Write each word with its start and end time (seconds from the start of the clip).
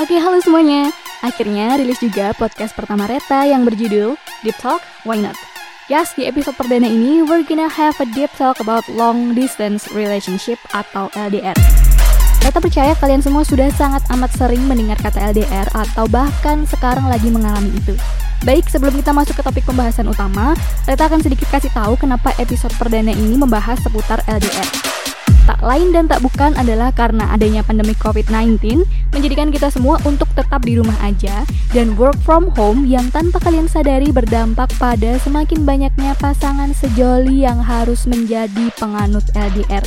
Oke, 0.00 0.16
halo 0.16 0.40
semuanya. 0.40 0.88
Akhirnya 1.20 1.76
rilis 1.76 2.00
juga 2.00 2.32
podcast 2.32 2.72
pertama 2.72 3.04
Reta 3.04 3.44
yang 3.44 3.68
berjudul 3.68 4.16
Deep 4.40 4.56
Talk, 4.56 4.80
Why 5.04 5.20
Not? 5.20 5.36
Yes, 5.92 6.16
di 6.16 6.24
episode 6.24 6.56
perdana 6.56 6.88
ini, 6.88 7.20
we're 7.20 7.44
gonna 7.44 7.68
have 7.68 8.00
a 8.00 8.08
deep 8.08 8.32
talk 8.40 8.64
about 8.64 8.80
long 8.88 9.36
distance 9.36 9.92
relationship 9.92 10.56
atau 10.72 11.12
LDR. 11.12 11.52
Reta 12.40 12.64
percaya 12.64 12.96
kalian 12.96 13.20
semua 13.20 13.44
sudah 13.44 13.68
sangat 13.76 14.00
amat 14.16 14.32
sering 14.40 14.64
mendengar 14.64 14.96
kata 15.04 15.20
LDR 15.36 15.68
atau 15.76 16.08
bahkan 16.08 16.64
sekarang 16.64 17.04
lagi 17.04 17.28
mengalami 17.28 17.68
itu. 17.68 17.92
Baik, 18.48 18.72
sebelum 18.72 18.96
kita 18.96 19.12
masuk 19.12 19.36
ke 19.36 19.44
topik 19.44 19.68
pembahasan 19.68 20.08
utama, 20.08 20.56
Reta 20.88 21.12
akan 21.12 21.20
sedikit 21.20 21.52
kasih 21.52 21.76
tahu 21.76 22.00
kenapa 22.00 22.32
episode 22.40 22.72
perdana 22.80 23.12
ini 23.12 23.36
membahas 23.36 23.76
seputar 23.84 24.24
LDR 24.24 24.90
tak 25.46 25.60
lain 25.64 25.92
dan 25.92 26.08
tak 26.08 26.20
bukan 26.24 26.52
adalah 26.56 26.90
karena 26.92 27.28
adanya 27.32 27.60
pandemi 27.64 27.96
COVID-19 27.96 28.84
menjadikan 29.14 29.48
kita 29.52 29.68
semua 29.72 30.00
untuk 30.08 30.28
tetap 30.32 30.62
di 30.64 30.76
rumah 30.76 30.96
aja 31.04 31.44
dan 31.72 31.94
work 31.96 32.16
from 32.24 32.50
home 32.54 32.88
yang 32.88 33.06
tanpa 33.14 33.40
kalian 33.42 33.68
sadari 33.68 34.08
berdampak 34.10 34.68
pada 34.76 35.16
semakin 35.20 35.62
banyaknya 35.62 36.16
pasangan 36.18 36.72
sejoli 36.72 37.44
yang 37.44 37.60
harus 37.62 38.04
menjadi 38.04 38.72
penganut 38.76 39.24
LDR. 39.32 39.82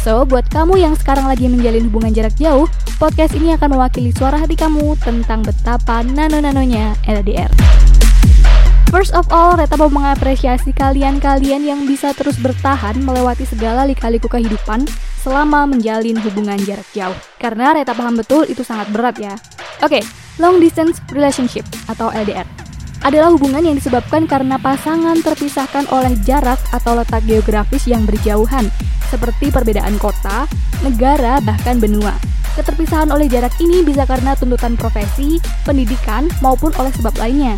So, 0.00 0.24
buat 0.24 0.48
kamu 0.48 0.80
yang 0.80 0.96
sekarang 0.96 1.28
lagi 1.28 1.44
menjalin 1.44 1.84
hubungan 1.92 2.16
jarak 2.16 2.32
jauh, 2.40 2.64
podcast 2.96 3.36
ini 3.36 3.52
akan 3.52 3.76
mewakili 3.76 4.16
suara 4.16 4.40
hati 4.40 4.56
kamu 4.56 4.96
tentang 5.04 5.44
betapa 5.44 6.00
nano-nanonya 6.00 6.96
LDR. 7.04 7.52
First 8.90 9.14
of 9.14 9.30
all, 9.30 9.54
Reta 9.54 9.78
mau 9.78 9.86
mengapresiasi 9.86 10.74
kalian-kalian 10.74 11.62
yang 11.62 11.86
bisa 11.86 12.10
terus 12.10 12.34
bertahan 12.42 12.98
melewati 12.98 13.46
segala 13.46 13.86
lika-liku 13.86 14.26
kehidupan 14.26 14.82
selama 15.22 15.62
menjalin 15.62 16.18
hubungan 16.18 16.58
jarak 16.66 16.90
jauh. 16.90 17.14
Karena 17.38 17.70
Reta 17.70 17.94
paham 17.94 18.18
betul 18.18 18.50
itu 18.50 18.66
sangat 18.66 18.90
berat 18.90 19.14
ya. 19.22 19.38
Oke, 19.86 20.02
okay, 20.02 20.04
long 20.42 20.58
distance 20.58 20.98
relationship 21.14 21.62
atau 21.86 22.10
LDR 22.10 22.42
adalah 23.06 23.30
hubungan 23.30 23.62
yang 23.62 23.78
disebabkan 23.78 24.26
karena 24.26 24.58
pasangan 24.58 25.22
terpisahkan 25.22 25.86
oleh 25.94 26.12
jarak 26.26 26.58
atau 26.74 26.98
letak 26.98 27.22
geografis 27.30 27.86
yang 27.86 28.02
berjauhan, 28.02 28.68
seperti 29.06 29.54
perbedaan 29.54 29.96
kota, 30.02 30.50
negara, 30.82 31.38
bahkan 31.46 31.78
benua. 31.78 32.12
Keterpisahan 32.58 33.14
oleh 33.14 33.30
jarak 33.30 33.54
ini 33.62 33.86
bisa 33.86 34.02
karena 34.02 34.34
tuntutan 34.34 34.74
profesi, 34.74 35.38
pendidikan, 35.62 36.26
maupun 36.42 36.74
oleh 36.76 36.90
sebab 36.90 37.14
lainnya. 37.16 37.54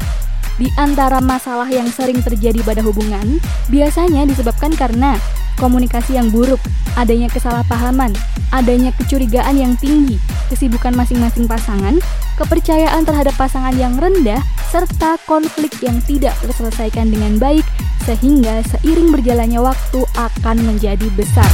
Di 0.61 0.69
antara 0.77 1.19
masalah 1.25 1.69
yang 1.73 1.89
sering 1.89 2.21
terjadi 2.21 2.61
pada 2.61 2.85
hubungan, 2.85 3.41
biasanya 3.73 4.29
disebabkan 4.29 4.77
karena 4.77 5.17
komunikasi 5.57 6.17
yang 6.17 6.29
buruk, 6.29 6.61
adanya 6.97 7.29
kesalahpahaman, 7.33 8.13
adanya 8.53 8.93
kecurigaan 8.97 9.57
yang 9.57 9.73
tinggi, 9.81 10.21
kesibukan 10.53 10.93
masing-masing 10.93 11.49
pasangan, 11.49 11.97
kepercayaan 12.37 13.05
terhadap 13.07 13.33
pasangan 13.37 13.73
yang 13.77 13.97
rendah, 13.97 14.41
serta 14.69 15.17
konflik 15.25 15.73
yang 15.81 16.01
tidak 16.05 16.37
terselesaikan 16.45 17.09
dengan 17.09 17.37
baik, 17.41 17.65
sehingga 18.05 18.61
seiring 18.67 19.15
berjalannya 19.15 19.61
waktu 19.61 20.01
akan 20.19 20.57
menjadi 20.67 21.07
besar. 21.15 21.49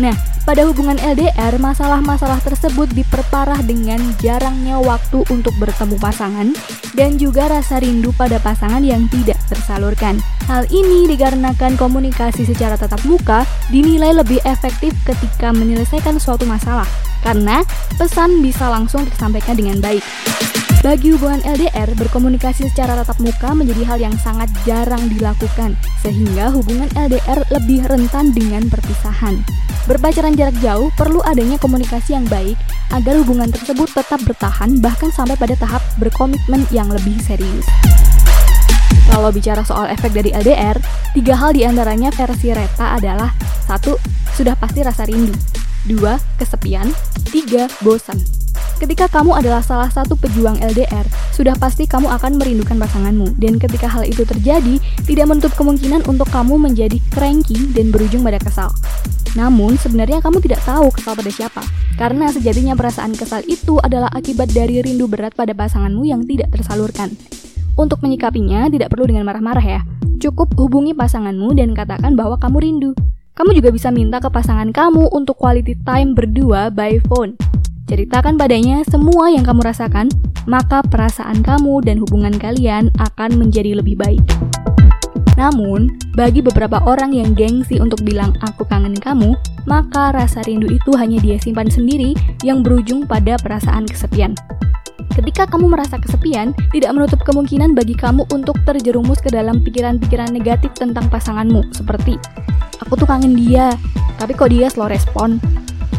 Nah, 0.00 0.16
pada 0.42 0.66
hubungan 0.66 0.98
LDR, 0.98 1.54
masalah-masalah 1.62 2.42
tersebut 2.42 2.90
diperparah 2.90 3.62
dengan 3.62 4.02
jarangnya 4.18 4.82
waktu 4.82 5.22
untuk 5.30 5.54
bertemu 5.62 5.96
pasangan 6.02 6.50
dan 6.98 7.14
juga 7.16 7.46
rasa 7.46 7.78
rindu 7.78 8.10
pada 8.18 8.42
pasangan 8.42 8.82
yang 8.82 9.06
tidak 9.08 9.38
tersalurkan. 9.46 10.18
Hal 10.50 10.66
ini 10.74 11.06
dikarenakan 11.06 11.78
komunikasi 11.78 12.42
secara 12.42 12.74
tatap 12.74 13.00
muka 13.06 13.46
dinilai 13.70 14.10
lebih 14.10 14.42
efektif 14.42 14.90
ketika 15.06 15.54
menyelesaikan 15.54 16.18
suatu 16.18 16.42
masalah, 16.42 16.86
karena 17.22 17.62
pesan 17.94 18.42
bisa 18.42 18.66
langsung 18.66 19.06
tersampaikan 19.06 19.54
dengan 19.54 19.78
baik. 19.78 20.02
Bagi 20.82 21.14
hubungan 21.14 21.38
LDR, 21.46 21.94
berkomunikasi 21.94 22.66
secara 22.66 22.98
tatap 22.98 23.22
muka 23.22 23.54
menjadi 23.54 23.86
hal 23.86 24.02
yang 24.02 24.18
sangat 24.18 24.50
jarang 24.66 25.06
dilakukan, 25.14 25.78
sehingga 26.02 26.50
hubungan 26.50 26.90
LDR 26.98 27.38
lebih 27.54 27.86
rentan 27.86 28.34
dengan 28.34 28.66
perpisahan. 28.66 29.46
Berpacaran 29.86 30.34
jarak 30.34 30.58
jauh 30.58 30.90
perlu 30.98 31.22
adanya 31.22 31.54
komunikasi 31.62 32.18
yang 32.18 32.26
baik 32.26 32.58
agar 32.90 33.14
hubungan 33.22 33.54
tersebut 33.54 33.94
tetap 33.94 34.26
bertahan 34.26 34.82
bahkan 34.82 35.14
sampai 35.14 35.38
pada 35.38 35.54
tahap 35.54 35.86
berkomitmen 36.02 36.66
yang 36.74 36.90
lebih 36.90 37.14
serius. 37.22 37.62
Kalau 39.06 39.30
bicara 39.30 39.62
soal 39.62 39.86
efek 39.86 40.10
dari 40.10 40.34
LDR, 40.34 40.74
tiga 41.14 41.38
hal 41.38 41.54
di 41.54 41.62
antaranya 41.62 42.10
versi 42.10 42.50
Reta 42.50 42.98
adalah 42.98 43.30
satu, 43.70 43.94
sudah 44.34 44.58
pasti 44.58 44.82
rasa 44.82 45.06
rindu, 45.06 45.30
dua, 45.86 46.18
kesepian, 46.42 46.90
tiga, 47.30 47.70
bosan. 47.86 48.41
Ketika 48.82 49.06
kamu 49.06 49.38
adalah 49.38 49.62
salah 49.62 49.86
satu 49.86 50.18
pejuang 50.18 50.58
LDR, 50.58 51.06
sudah 51.30 51.54
pasti 51.54 51.86
kamu 51.86 52.10
akan 52.18 52.34
merindukan 52.34 52.74
pasanganmu. 52.82 53.38
Dan 53.38 53.62
ketika 53.62 53.86
hal 53.86 54.02
itu 54.02 54.26
terjadi, 54.26 54.82
tidak 55.06 55.30
menutup 55.30 55.54
kemungkinan 55.54 56.02
untuk 56.10 56.26
kamu 56.34 56.58
menjadi 56.58 56.98
cranky 57.14 57.70
dan 57.78 57.94
berujung 57.94 58.26
pada 58.26 58.42
kesal. 58.42 58.74
Namun, 59.38 59.78
sebenarnya 59.78 60.18
kamu 60.18 60.42
tidak 60.42 60.66
tahu 60.66 60.90
kesal 60.90 61.14
pada 61.14 61.30
siapa. 61.30 61.62
Karena 61.94 62.26
sejatinya 62.34 62.74
perasaan 62.74 63.14
kesal 63.14 63.46
itu 63.46 63.78
adalah 63.78 64.10
akibat 64.10 64.50
dari 64.50 64.82
rindu 64.82 65.06
berat 65.06 65.38
pada 65.38 65.54
pasanganmu 65.54 66.02
yang 66.02 66.26
tidak 66.26 66.50
tersalurkan. 66.50 67.14
Untuk 67.78 68.02
menyikapinya, 68.02 68.66
tidak 68.66 68.90
perlu 68.90 69.06
dengan 69.06 69.22
marah-marah 69.30 69.62
ya. 69.62 69.80
Cukup 70.18 70.58
hubungi 70.58 70.90
pasanganmu 70.90 71.54
dan 71.54 71.70
katakan 71.70 72.18
bahwa 72.18 72.34
kamu 72.34 72.58
rindu. 72.58 72.90
Kamu 73.38 73.54
juga 73.54 73.70
bisa 73.70 73.94
minta 73.94 74.18
ke 74.18 74.26
pasangan 74.26 74.74
kamu 74.74 75.06
untuk 75.14 75.38
quality 75.38 75.78
time 75.86 76.18
berdua 76.18 76.74
by 76.74 76.98
phone. 77.06 77.38
Ceritakan 77.92 78.40
padanya 78.40 78.80
semua 78.88 79.28
yang 79.28 79.44
kamu 79.44 79.68
rasakan, 79.68 80.08
maka 80.48 80.80
perasaan 80.80 81.44
kamu 81.44 81.84
dan 81.84 82.00
hubungan 82.00 82.32
kalian 82.40 82.88
akan 82.96 83.36
menjadi 83.36 83.76
lebih 83.76 84.00
baik. 84.00 84.24
Namun, 85.36 85.92
bagi 86.16 86.40
beberapa 86.40 86.80
orang 86.88 87.12
yang 87.12 87.36
gengsi 87.36 87.76
untuk 87.84 88.00
bilang 88.00 88.32
aku 88.40 88.64
kangen 88.64 88.96
kamu, 88.96 89.36
maka 89.68 90.08
rasa 90.08 90.40
rindu 90.48 90.72
itu 90.72 90.96
hanya 90.96 91.20
dia 91.20 91.36
simpan 91.36 91.68
sendiri 91.68 92.16
yang 92.40 92.64
berujung 92.64 93.04
pada 93.04 93.36
perasaan 93.36 93.84
kesepian. 93.84 94.32
Ketika 95.12 95.44
kamu 95.44 95.76
merasa 95.76 96.00
kesepian, 96.00 96.56
tidak 96.72 96.96
menutup 96.96 97.20
kemungkinan 97.28 97.76
bagi 97.76 97.92
kamu 97.92 98.24
untuk 98.32 98.56
terjerumus 98.64 99.20
ke 99.20 99.28
dalam 99.28 99.60
pikiran-pikiran 99.60 100.32
negatif 100.32 100.72
tentang 100.80 101.12
pasanganmu, 101.12 101.76
seperti 101.76 102.16
Aku 102.88 102.96
tuh 102.96 103.04
kangen 103.04 103.36
dia, 103.36 103.76
tapi 104.16 104.32
kok 104.32 104.48
dia 104.48 104.72
slow 104.72 104.88
respon? 104.88 105.36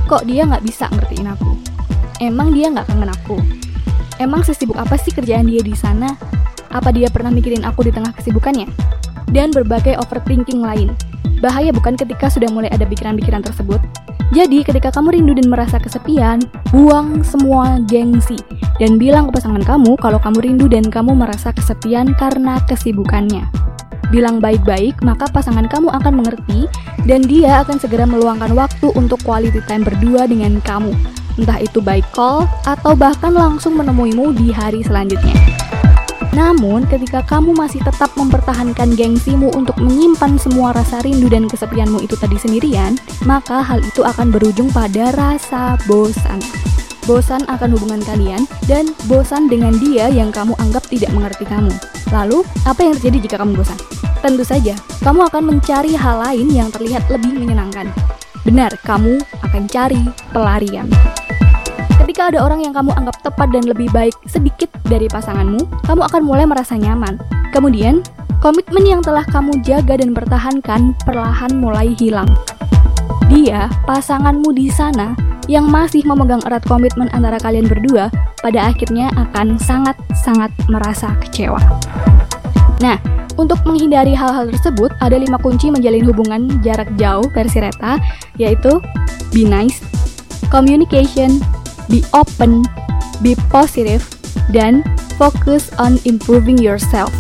Kok 0.10 0.26
dia 0.26 0.50
nggak 0.50 0.66
bisa 0.66 0.90
ngertiin 0.90 1.30
aku? 1.30 1.73
Emang 2.22 2.54
dia 2.54 2.70
nggak 2.70 2.86
kangen 2.86 3.10
aku? 3.10 3.42
Emang 4.22 4.46
sesibuk 4.46 4.78
apa 4.78 4.94
sih 5.02 5.10
kerjaan 5.10 5.50
dia 5.50 5.66
di 5.66 5.74
sana? 5.74 6.14
Apa 6.70 6.94
dia 6.94 7.10
pernah 7.10 7.34
mikirin 7.34 7.66
aku 7.66 7.90
di 7.90 7.92
tengah 7.94 8.14
kesibukannya? 8.14 8.70
Dan 9.34 9.50
berbagai 9.50 9.98
overthinking 9.98 10.62
lain. 10.62 10.94
Bahaya 11.42 11.74
bukan 11.74 11.98
ketika 11.98 12.30
sudah 12.30 12.54
mulai 12.54 12.70
ada 12.70 12.86
pikiran-pikiran 12.86 13.42
tersebut? 13.42 13.82
Jadi, 14.34 14.66
ketika 14.66 14.90
kamu 14.90 15.20
rindu 15.20 15.34
dan 15.38 15.50
merasa 15.50 15.78
kesepian, 15.78 16.42
buang 16.74 17.22
semua 17.22 17.78
gengsi 17.86 18.38
dan 18.82 18.98
bilang 18.98 19.30
ke 19.30 19.38
pasangan 19.38 19.62
kamu 19.62 19.94
kalau 20.02 20.18
kamu 20.18 20.40
rindu 20.42 20.66
dan 20.66 20.90
kamu 20.90 21.14
merasa 21.14 21.54
kesepian 21.54 22.18
karena 22.18 22.58
kesibukannya. 22.66 23.46
Bilang 24.10 24.42
baik-baik, 24.42 25.02
maka 25.06 25.30
pasangan 25.30 25.70
kamu 25.70 25.90
akan 25.90 26.14
mengerti 26.22 26.66
dan 27.06 27.26
dia 27.26 27.62
akan 27.66 27.78
segera 27.78 28.06
meluangkan 28.06 28.54
waktu 28.54 28.90
untuk 28.94 29.22
quality 29.22 29.62
time 29.66 29.86
berdua 29.86 30.26
dengan 30.30 30.62
kamu 30.66 30.94
entah 31.38 31.60
itu 31.62 31.82
by 31.82 32.02
call 32.14 32.46
atau 32.66 32.94
bahkan 32.94 33.34
langsung 33.34 33.78
menemuimu 33.80 34.34
di 34.38 34.54
hari 34.54 34.86
selanjutnya. 34.86 35.34
Namun, 36.34 36.90
ketika 36.90 37.22
kamu 37.22 37.54
masih 37.54 37.78
tetap 37.86 38.10
mempertahankan 38.18 38.98
gengsimu 38.98 39.54
untuk 39.54 39.78
menyimpan 39.78 40.42
semua 40.42 40.74
rasa 40.74 41.06
rindu 41.06 41.30
dan 41.30 41.46
kesepianmu 41.46 42.02
itu 42.02 42.18
tadi 42.18 42.42
sendirian, 42.42 42.98
maka 43.30 43.62
hal 43.62 43.86
itu 43.86 44.02
akan 44.02 44.34
berujung 44.34 44.74
pada 44.74 45.14
rasa 45.14 45.78
bosan. 45.86 46.42
Bosan 47.06 47.46
akan 47.46 47.78
hubungan 47.78 48.02
kalian 48.02 48.50
dan 48.66 48.90
bosan 49.06 49.46
dengan 49.46 49.78
dia 49.78 50.10
yang 50.10 50.34
kamu 50.34 50.58
anggap 50.58 50.82
tidak 50.90 51.14
mengerti 51.14 51.46
kamu. 51.46 51.70
Lalu, 52.10 52.42
apa 52.66 52.82
yang 52.82 52.98
terjadi 52.98 53.18
jika 53.30 53.36
kamu 53.46 53.54
bosan? 53.54 53.78
Tentu 54.26 54.42
saja, 54.42 54.74
kamu 55.06 55.30
akan 55.30 55.44
mencari 55.54 55.94
hal 55.94 56.18
lain 56.18 56.50
yang 56.50 56.74
terlihat 56.74 57.06
lebih 57.14 57.36
menyenangkan. 57.36 57.94
Benar, 58.42 58.74
kamu 58.82 59.22
akan 59.46 59.64
cari 59.70 60.02
pelarian. 60.34 60.90
Ketika 62.14 62.30
ada 62.30 62.46
orang 62.46 62.62
yang 62.62 62.78
kamu 62.78 62.94
anggap 62.94 63.26
tepat 63.26 63.50
dan 63.58 63.66
lebih 63.66 63.90
baik 63.90 64.14
sedikit 64.30 64.70
dari 64.86 65.10
pasanganmu, 65.10 65.66
kamu 65.90 66.06
akan 66.06 66.22
mulai 66.22 66.46
merasa 66.46 66.78
nyaman. 66.78 67.18
Kemudian, 67.50 68.06
komitmen 68.38 68.86
yang 68.86 69.02
telah 69.02 69.26
kamu 69.26 69.66
jaga 69.66 69.98
dan 69.98 70.14
pertahankan 70.14 70.94
perlahan 71.10 71.58
mulai 71.58 71.98
hilang. 71.98 72.30
Dia, 73.34 73.66
pasanganmu 73.90 74.46
di 74.54 74.70
sana, 74.70 75.18
yang 75.50 75.66
masih 75.66 76.06
memegang 76.06 76.46
erat 76.46 76.62
komitmen 76.70 77.10
antara 77.18 77.42
kalian 77.42 77.66
berdua, 77.66 78.14
pada 78.46 78.70
akhirnya 78.70 79.10
akan 79.18 79.58
sangat-sangat 79.58 80.54
merasa 80.70 81.18
kecewa. 81.18 81.58
Nah, 82.78 83.02
untuk 83.42 83.58
menghindari 83.66 84.14
hal-hal 84.14 84.54
tersebut, 84.54 84.94
ada 85.02 85.18
lima 85.18 85.42
kunci 85.42 85.74
menjalin 85.74 86.06
hubungan 86.06 86.62
jarak 86.62 86.94
jauh 86.94 87.26
versi 87.34 87.58
Reta, 87.58 87.98
yaitu 88.38 88.78
be 89.34 89.50
nice, 89.50 89.82
communication, 90.54 91.42
be 91.88 92.06
open, 92.16 92.64
be 93.20 93.36
positive, 93.52 94.04
dan 94.52 94.84
focus 95.16 95.72
on 95.80 96.00
improving 96.04 96.60
yourself. 96.60 97.12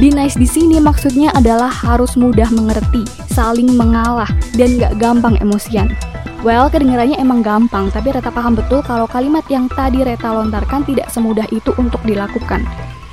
Be 0.00 0.08
nice 0.08 0.32
di 0.32 0.48
sini 0.48 0.80
maksudnya 0.80 1.28
adalah 1.36 1.68
harus 1.68 2.16
mudah 2.16 2.48
mengerti, 2.56 3.04
saling 3.28 3.68
mengalah, 3.76 4.28
dan 4.56 4.80
gak 4.80 4.96
gampang 4.96 5.36
emosian. 5.44 5.92
Well, 6.40 6.72
kedengarannya 6.72 7.20
emang 7.20 7.44
gampang, 7.44 7.92
tapi 7.92 8.16
Reta 8.16 8.32
paham 8.32 8.56
betul 8.56 8.80
kalau 8.80 9.04
kalimat 9.04 9.44
yang 9.52 9.68
tadi 9.68 10.00
Reta 10.00 10.32
lontarkan 10.32 10.88
tidak 10.88 11.12
semudah 11.12 11.44
itu 11.52 11.68
untuk 11.76 12.00
dilakukan. 12.08 12.64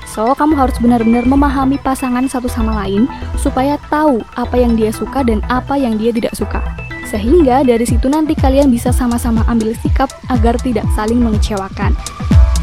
So, 0.08 0.32
kamu 0.32 0.56
harus 0.56 0.80
benar-benar 0.80 1.28
memahami 1.28 1.76
pasangan 1.84 2.24
satu 2.32 2.48
sama 2.48 2.88
lain 2.88 3.04
supaya 3.36 3.76
tahu 3.92 4.24
apa 4.40 4.56
yang 4.56 4.80
dia 4.80 4.96
suka 4.96 5.28
dan 5.28 5.44
apa 5.52 5.76
yang 5.76 6.00
dia 6.00 6.16
tidak 6.16 6.40
suka. 6.40 6.64
Sehingga 7.08 7.64
dari 7.64 7.88
situ 7.88 8.12
nanti 8.12 8.36
kalian 8.36 8.68
bisa 8.68 8.92
sama-sama 8.92 9.48
ambil 9.48 9.72
sikap 9.80 10.12
agar 10.28 10.60
tidak 10.60 10.84
saling 10.94 11.24
mengecewakan. 11.24 11.96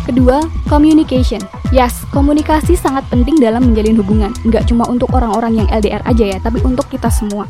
Kedua, 0.04 0.44
communication. 0.68 1.40
Yes, 1.72 2.04
komunikasi 2.12 2.76
sangat 2.76 3.08
penting 3.08 3.40
dalam 3.40 3.72
menjalin 3.72 3.96
hubungan. 3.96 4.36
Nggak 4.44 4.68
cuma 4.68 4.84
untuk 4.84 5.08
orang-orang 5.16 5.64
yang 5.64 5.68
LDR 5.72 6.04
aja 6.04 6.24
ya, 6.36 6.38
tapi 6.44 6.60
untuk 6.60 6.84
kita 6.92 7.08
semua. 7.08 7.48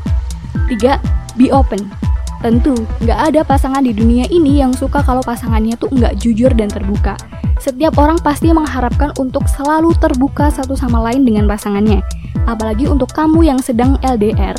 Tiga, 0.71 1.03
be 1.35 1.51
open. 1.51 1.91
Tentu, 2.39 2.71
nggak 3.03 3.19
ada 3.31 3.41
pasangan 3.43 3.83
di 3.83 3.91
dunia 3.91 4.23
ini 4.31 4.63
yang 4.63 4.71
suka 4.71 5.03
kalau 5.03 5.19
pasangannya 5.19 5.75
tuh 5.75 5.91
nggak 5.91 6.15
jujur 6.15 6.47
dan 6.55 6.71
terbuka. 6.71 7.19
Setiap 7.59 7.99
orang 7.99 8.21
pasti 8.23 8.53
mengharapkan 8.55 9.11
untuk 9.19 9.51
selalu 9.51 9.91
terbuka 9.99 10.47
satu 10.47 10.79
sama 10.79 11.03
lain 11.11 11.27
dengan 11.27 11.51
pasangannya. 11.51 11.99
Apalagi 12.45 12.85
untuk 12.85 13.09
kamu 13.11 13.51
yang 13.51 13.59
sedang 13.59 13.97
LDR, 14.05 14.55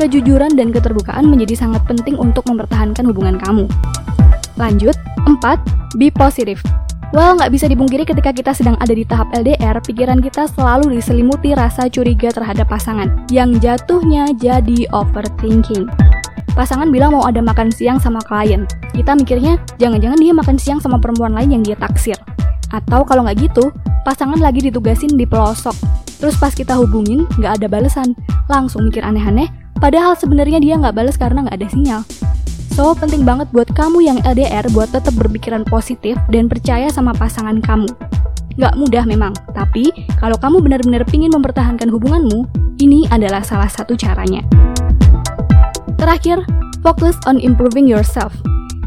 kejujuran 0.00 0.56
dan 0.56 0.72
keterbukaan 0.72 1.28
menjadi 1.28 1.60
sangat 1.68 1.84
penting 1.84 2.16
untuk 2.16 2.48
mempertahankan 2.48 3.04
hubungan 3.04 3.36
kamu. 3.36 3.68
Lanjut, 4.56 4.96
4. 5.28 6.00
Be 6.00 6.08
positive. 6.08 6.64
Well, 7.10 7.34
nggak 7.34 7.50
bisa 7.50 7.66
dipungkiri 7.66 8.06
ketika 8.06 8.30
kita 8.30 8.54
sedang 8.54 8.78
ada 8.78 8.94
di 8.94 9.02
tahap 9.02 9.34
LDR, 9.34 9.82
pikiran 9.82 10.22
kita 10.22 10.46
selalu 10.46 10.94
diselimuti 10.94 11.58
rasa 11.58 11.90
curiga 11.90 12.30
terhadap 12.30 12.70
pasangan, 12.70 13.26
yang 13.34 13.58
jatuhnya 13.58 14.30
jadi 14.38 14.86
overthinking. 14.94 15.90
Pasangan 16.54 16.86
bilang 16.94 17.18
mau 17.18 17.26
ada 17.26 17.42
makan 17.42 17.74
siang 17.74 17.98
sama 17.98 18.22
klien. 18.22 18.62
Kita 18.94 19.18
mikirnya, 19.18 19.58
jangan-jangan 19.82 20.18
dia 20.22 20.32
makan 20.34 20.56
siang 20.58 20.78
sama 20.78 21.02
perempuan 21.02 21.34
lain 21.34 21.58
yang 21.58 21.62
dia 21.66 21.74
taksir. 21.74 22.14
Atau 22.70 23.02
kalau 23.02 23.26
nggak 23.26 23.42
gitu, 23.42 23.74
pasangan 24.06 24.38
lagi 24.38 24.70
ditugasin 24.70 25.10
di 25.18 25.26
pelosok. 25.26 25.74
Terus 26.22 26.38
pas 26.38 26.54
kita 26.54 26.78
hubungin, 26.78 27.26
nggak 27.42 27.58
ada 27.58 27.66
balesan. 27.66 28.14
Langsung 28.46 28.86
mikir 28.86 29.02
aneh-aneh, 29.02 29.50
padahal 29.78 30.18
sebenarnya 30.18 30.58
dia 30.58 30.74
nggak 30.80 30.96
bales 30.96 31.14
karena 31.14 31.46
nggak 31.46 31.56
ada 31.60 31.68
sinyal. 31.70 32.02
So, 32.74 32.96
penting 32.96 33.28
banget 33.28 33.50
buat 33.52 33.68
kamu 33.76 33.98
yang 34.00 34.18
LDR 34.24 34.64
buat 34.72 34.88
tetap 34.88 35.12
berpikiran 35.18 35.68
positif 35.68 36.16
dan 36.32 36.48
percaya 36.48 36.88
sama 36.88 37.12
pasangan 37.12 37.60
kamu. 37.60 37.90
Gak 38.56 38.74
mudah 38.78 39.04
memang, 39.04 39.36
tapi 39.52 39.92
kalau 40.16 40.38
kamu 40.40 40.64
benar-benar 40.64 41.02
ingin 41.12 41.34
mempertahankan 41.34 41.90
hubunganmu, 41.92 42.46
ini 42.80 43.04
adalah 43.12 43.44
salah 43.44 43.68
satu 43.68 43.98
caranya. 43.98 44.40
Terakhir, 46.00 46.40
fokus 46.80 47.20
on 47.28 47.36
improving 47.36 47.84
yourself. 47.84 48.32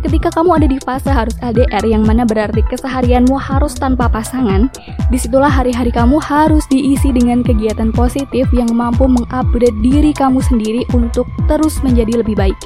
Ketika 0.04 0.28
kamu 0.36 0.60
ada 0.60 0.68
di 0.68 0.78
fase 0.84 1.08
harus 1.08 1.32
LDR 1.40 1.88
yang 1.88 2.04
mana 2.04 2.28
berarti 2.28 2.60
keseharianmu 2.68 3.40
harus 3.40 3.72
tanpa 3.72 4.12
pasangan, 4.12 4.68
di 5.08 5.16
situlah 5.16 5.48
hari-hari 5.48 5.96
kamu 5.96 6.20
harus 6.20 6.68
diisi 6.68 7.16
dengan 7.16 7.40
kegiatan 7.40 7.88
positif 7.96 8.52
yang 8.52 8.68
mampu 8.76 9.08
mengupgrade 9.08 9.80
diri 9.80 10.12
kamu 10.12 10.44
sendiri 10.44 10.84
untuk 10.92 11.24
terus 11.48 11.80
menjadi 11.80 12.20
lebih 12.20 12.36
baik 12.36 12.60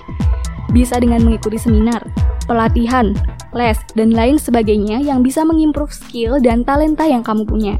bisa 0.75 0.99
dengan 0.99 1.23
mengikuti 1.23 1.55
seminar, 1.55 2.03
pelatihan, 2.45 3.15
les, 3.55 3.79
dan 3.95 4.11
lain 4.11 4.35
sebagainya 4.35 4.99
yang 4.99 5.23
bisa 5.23 5.45
mengimprove 5.47 5.93
skill 5.93 6.41
dan 6.43 6.65
talenta 6.67 7.07
yang 7.07 7.23
kamu 7.23 7.47
punya. 7.47 7.75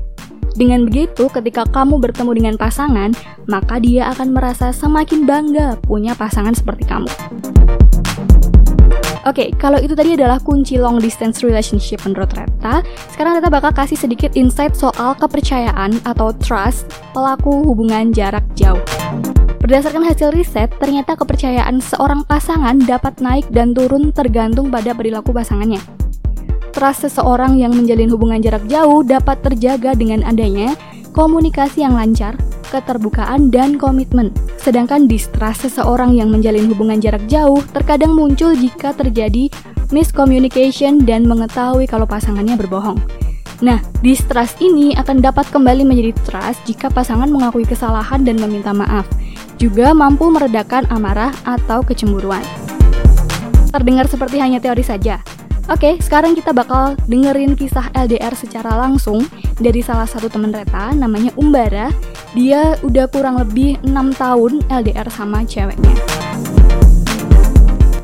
Dengan 0.58 0.90
begitu, 0.90 1.30
ketika 1.30 1.70
kamu 1.70 2.02
bertemu 2.02 2.32
dengan 2.34 2.56
pasangan, 2.58 3.14
maka 3.46 3.78
dia 3.78 4.10
akan 4.10 4.34
merasa 4.34 4.74
semakin 4.74 5.30
bangga 5.30 5.78
punya 5.86 6.18
pasangan 6.18 6.58
seperti 6.58 6.90
kamu. 6.90 7.10
Oke, 9.28 9.44
okay, 9.44 9.60
kalau 9.60 9.76
itu 9.76 9.92
tadi 9.92 10.16
adalah 10.16 10.40
kunci 10.40 10.80
long 10.80 11.04
distance 11.04 11.44
relationship 11.44 12.00
menurut 12.08 12.32
Reta. 12.32 12.80
Sekarang 13.12 13.36
Reta 13.36 13.52
bakal 13.52 13.76
kasih 13.76 14.00
sedikit 14.00 14.32
insight 14.40 14.72
soal 14.72 15.20
kepercayaan 15.20 16.00
atau 16.08 16.32
trust 16.40 16.88
pelaku 17.12 17.60
hubungan 17.68 18.16
jarak 18.16 18.48
jauh. 18.56 18.80
Berdasarkan 19.60 20.08
hasil 20.08 20.32
riset, 20.32 20.72
ternyata 20.80 21.20
kepercayaan 21.20 21.84
seorang 21.84 22.24
pasangan 22.24 22.80
dapat 22.88 23.20
naik 23.20 23.44
dan 23.52 23.76
turun 23.76 24.16
tergantung 24.16 24.72
pada 24.72 24.96
perilaku 24.96 25.36
pasangannya. 25.36 25.84
Trust 26.72 27.12
seseorang 27.12 27.60
yang 27.60 27.76
menjalin 27.76 28.08
hubungan 28.08 28.40
jarak 28.40 28.64
jauh 28.72 29.04
dapat 29.04 29.44
terjaga 29.44 29.92
dengan 29.92 30.24
adanya 30.24 30.72
komunikasi 31.12 31.84
yang 31.84 32.00
lancar, 32.00 32.40
keterbukaan, 32.70 33.50
dan 33.50 33.80
komitmen. 33.80 34.36
Sedangkan 34.60 35.08
distrust 35.08 35.66
seseorang 35.68 36.14
yang 36.14 36.30
menjalin 36.30 36.68
hubungan 36.68 37.00
jarak 37.00 37.24
jauh 37.32 37.64
terkadang 37.72 38.14
muncul 38.14 38.52
jika 38.54 38.92
terjadi 38.94 39.48
miscommunication 39.90 41.04
dan 41.08 41.24
mengetahui 41.24 41.88
kalau 41.88 42.04
pasangannya 42.04 42.60
berbohong. 42.60 43.00
Nah, 43.58 43.82
distrust 44.06 44.62
ini 44.62 44.94
akan 44.94 45.24
dapat 45.24 45.50
kembali 45.50 45.82
menjadi 45.82 46.14
trust 46.28 46.62
jika 46.70 46.94
pasangan 46.94 47.26
mengakui 47.26 47.66
kesalahan 47.66 48.22
dan 48.22 48.38
meminta 48.38 48.70
maaf 48.70 49.10
juga 49.58 49.92
mampu 49.92 50.30
meredakan 50.30 50.86
amarah 50.94 51.34
atau 51.44 51.82
kecemburuan. 51.82 52.46
Terdengar 53.74 54.06
seperti 54.06 54.38
hanya 54.38 54.62
teori 54.62 54.86
saja. 54.86 55.20
Oke, 55.68 56.00
sekarang 56.00 56.32
kita 56.32 56.56
bakal 56.56 56.96
dengerin 57.12 57.52
kisah 57.52 57.92
LDR 57.92 58.32
secara 58.40 58.88
langsung 58.88 59.28
dari 59.60 59.84
salah 59.84 60.08
satu 60.08 60.32
teman 60.32 60.56
Reta, 60.56 60.96
namanya 60.96 61.36
Umbara. 61.36 61.92
Dia 62.32 62.80
udah 62.88 63.04
kurang 63.12 63.36
lebih 63.36 63.76
6 63.84 63.92
tahun 64.16 64.64
LDR 64.72 65.12
sama 65.12 65.44
ceweknya. 65.44 65.92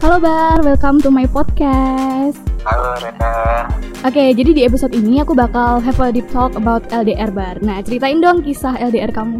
Halo 0.03 0.19
Bar, 0.19 0.59
welcome 0.67 0.99
to 0.99 1.07
my 1.07 1.23
podcast. 1.23 2.35
Halo 2.67 2.99
Reta. 2.99 3.71
Oke, 4.03 4.35
jadi 4.35 4.51
di 4.51 4.67
episode 4.67 4.91
ini 4.91 5.23
aku 5.23 5.31
bakal 5.31 5.79
have 5.79 6.03
a 6.03 6.11
deep 6.11 6.27
talk 6.35 6.59
about 6.59 6.83
LDR 6.91 7.31
Bar. 7.31 7.63
Nah, 7.63 7.79
ceritain 7.79 8.19
dong 8.19 8.43
kisah 8.43 8.75
LDR 8.75 9.15
kamu 9.15 9.39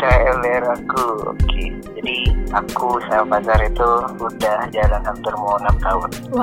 LDR 0.00 0.64
aku 0.70 1.04
oke. 1.34 1.64
Jadi 2.00 2.16
aku 2.50 2.96
sama 3.06 3.38
Fajar 3.38 3.60
itu 3.62 3.88
udah 4.18 4.58
jalan 4.74 5.02
hampir 5.04 5.32
mau 5.38 5.54
enam 5.60 5.76
tahun. 5.78 6.08
Wow. 6.34 6.42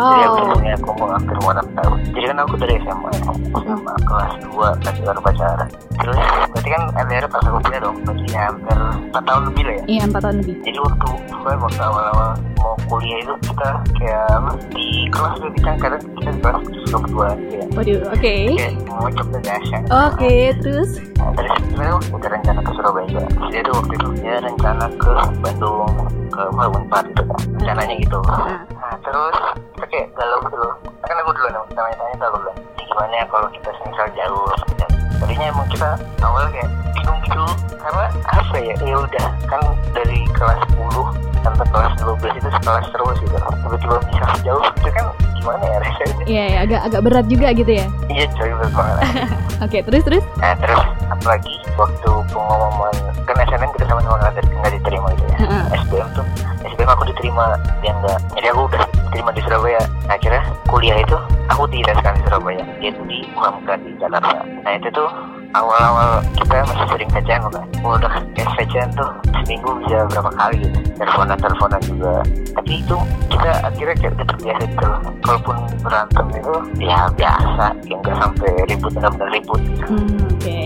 jadi 0.56 0.78
aku 0.78 0.88
aku 0.88 0.92
mau 1.02 1.10
hampir 1.12 1.36
mau 1.44 1.52
enam 1.52 1.68
tahun. 1.76 1.98
Jadi 2.16 2.26
kan 2.32 2.38
aku 2.44 2.54
dari 2.60 2.76
SMA 2.84 3.10
SMA 3.26 3.96
kelas 4.08 4.32
2 4.48 4.86
masih 4.86 5.04
baru 5.04 5.20
pacaran. 5.20 5.70
Terus 5.98 6.20
berarti 6.54 6.70
kan 6.70 6.82
LDR 6.96 7.26
pas 7.28 7.44
aku 7.44 7.60
kuliah 7.66 7.82
dong 7.82 7.98
berarti 8.06 8.26
hampir 8.38 8.78
4 9.12 9.30
tahun 9.30 9.42
lebih 9.52 9.64
lah 9.66 9.76
ya? 9.76 9.84
Iya 9.88 10.02
4 10.08 10.24
tahun 10.24 10.36
lebih. 10.46 10.56
Jadi 10.64 10.80
waktu 10.80 11.08
waktu 11.48 11.82
awal-awal 11.82 12.30
mau 12.60 12.76
kuliah 12.92 13.18
itu 13.24 13.34
kita 13.50 13.70
kayak 13.98 14.28
di 14.76 14.88
kelas 15.10 15.36
tuh 15.40 15.52
kita 15.56 15.70
kadang 15.80 16.04
kita 16.20 16.30
di 16.36 16.40
kelas 16.44 16.60
berdua 16.92 17.30
ya. 17.52 17.64
Waduh 17.74 18.00
oke. 18.14 18.20
Okay. 18.20 18.46
mau 18.88 19.10
coba 19.12 19.38
dasar. 19.42 19.82
Oke 19.88 19.92
okay, 20.18 20.42
terus? 20.62 20.92
Nah, 21.18 21.32
terus 21.34 21.52
sebenarnya 21.68 21.96
udah 22.14 22.30
rencana 22.30 22.60
ke 22.62 22.72
Surabaya 22.88 23.20
dia 23.52 23.60
tuh 23.68 23.76
waktu 23.84 23.94
itu 24.00 24.08
dia 24.24 24.40
rencana 24.40 24.88
ke 24.96 25.12
Bandung 25.44 25.92
ke 26.32 26.42
Unpad 26.56 27.04
gitu. 27.12 27.24
Rencananya 27.60 27.96
gitu. 28.00 28.16
Nah, 28.24 28.64
nah 28.64 28.96
terus 29.04 29.36
kita 29.76 29.86
kayak 29.92 30.08
galau 30.16 30.40
gitu 30.48 30.56
loh. 30.56 30.74
Kan 31.04 31.20
aku 31.20 31.36
dulu 31.36 31.48
nih 31.52 31.60
tanya-tanya 31.76 32.16
tuh 32.16 32.28
aku 32.32 32.38
bilang 32.48 32.58
gimana 32.80 33.14
ya 33.20 33.26
kalau 33.28 33.48
kita 33.52 33.70
semisal 33.76 34.08
jauh? 34.16 34.48
Dan 34.80 34.90
tadinya 35.20 35.46
emang 35.52 35.68
kita 35.68 35.90
awal 36.24 36.48
kayak 36.48 36.70
bingung 36.96 37.20
gitu 37.28 37.46
karena 37.76 38.06
apa 38.24 38.56
ya 38.56 38.76
ya 38.80 38.96
udah 39.04 39.28
kan 39.52 39.62
dari 39.92 40.20
kelas 40.32 40.60
10 40.72 41.44
sampai 41.44 41.66
kelas 41.68 41.94
12 42.00 42.40
itu 42.40 42.50
sekelas 42.56 42.86
terus 42.96 43.18
gitu 43.20 43.36
tiba-tiba 43.36 43.96
bisa 44.08 44.26
jauh 44.48 44.64
itu 44.64 44.90
kan 44.96 45.06
gimana 45.36 45.64
ya 45.68 45.78
rasanya? 45.84 46.16
Iya 46.24 46.44
ya, 46.48 46.58
agak 46.64 46.82
agak 46.88 47.02
berat 47.04 47.26
juga 47.28 47.48
gitu 47.52 47.72
ya? 47.84 47.88
Iya 48.08 48.26
coy 48.32 48.52
berat 48.56 48.72
banget. 48.72 48.96
Oke 49.68 49.78
terus 49.84 50.04
terus? 50.08 50.24
Nah 50.40 50.56
terus 50.56 50.97
apalagi 51.18 51.54
waktu 51.76 52.12
pengumuman 52.32 52.96
kan 53.26 53.36
SNM 53.44 53.72
kita 53.76 53.86
sama-sama 53.90 54.16
nggak 54.22 54.74
diterima 54.80 55.08
gitu 55.18 55.26
ya. 55.28 55.38
Uh-huh. 55.44 55.78
SBM 55.84 56.08
tuh 56.16 56.26
SBM 56.64 56.90
aku 56.90 57.04
diterima 57.10 57.58
dia 57.82 57.92
enggak 57.94 58.20
jadi 58.38 58.48
aku 58.54 58.62
udah 58.70 58.84
diterima 59.10 59.32
di 59.34 59.42
Surabaya. 59.44 59.82
Akhirnya 60.08 60.44
kuliah 60.70 60.98
itu 61.02 61.18
aku 61.50 61.64
tidak 61.74 61.94
sekali 62.00 62.16
di 62.16 62.24
Surabaya 62.30 62.64
yaitu 62.80 63.02
di 63.10 63.20
Muhamka 63.34 63.74
di 63.82 63.92
Jakarta. 64.00 64.40
Nah 64.46 64.72
itu 64.78 64.88
tuh 64.94 65.10
awal-awal 65.56 66.22
kita 66.38 66.56
masih 66.64 66.88
sering 66.94 67.10
pacaran 67.12 67.42
kan. 67.50 67.66
Udah 67.82 68.14
kayak 68.36 68.50
pacaran 68.56 68.90
tuh 68.96 69.10
seminggu 69.44 69.70
bisa 69.84 69.98
berapa 70.12 70.32
kali 70.38 70.56
gitu 70.64 70.80
teleponan 70.98 71.38
teleponan 71.40 71.82
juga. 71.84 72.14
Tapi 72.56 72.72
itu 72.84 72.98
kita 73.32 73.52
akhirnya 73.64 73.96
kayak 74.00 74.14
udah 74.18 74.28
terbiasa 74.34 74.64
gitu 74.66 74.88
kalaupun 75.24 75.58
berantem 75.84 76.26
itu 76.34 76.54
ya 76.82 77.00
biasa 77.14 77.66
ya 77.86 77.96
nggak 78.00 78.18
sampai 78.18 78.52
ribut 78.68 78.94
nggak 78.96 79.12
benar 79.14 79.30
ribut 79.32 79.62
hmm, 79.88 80.00
oke. 80.00 80.40
okay. 80.40 80.57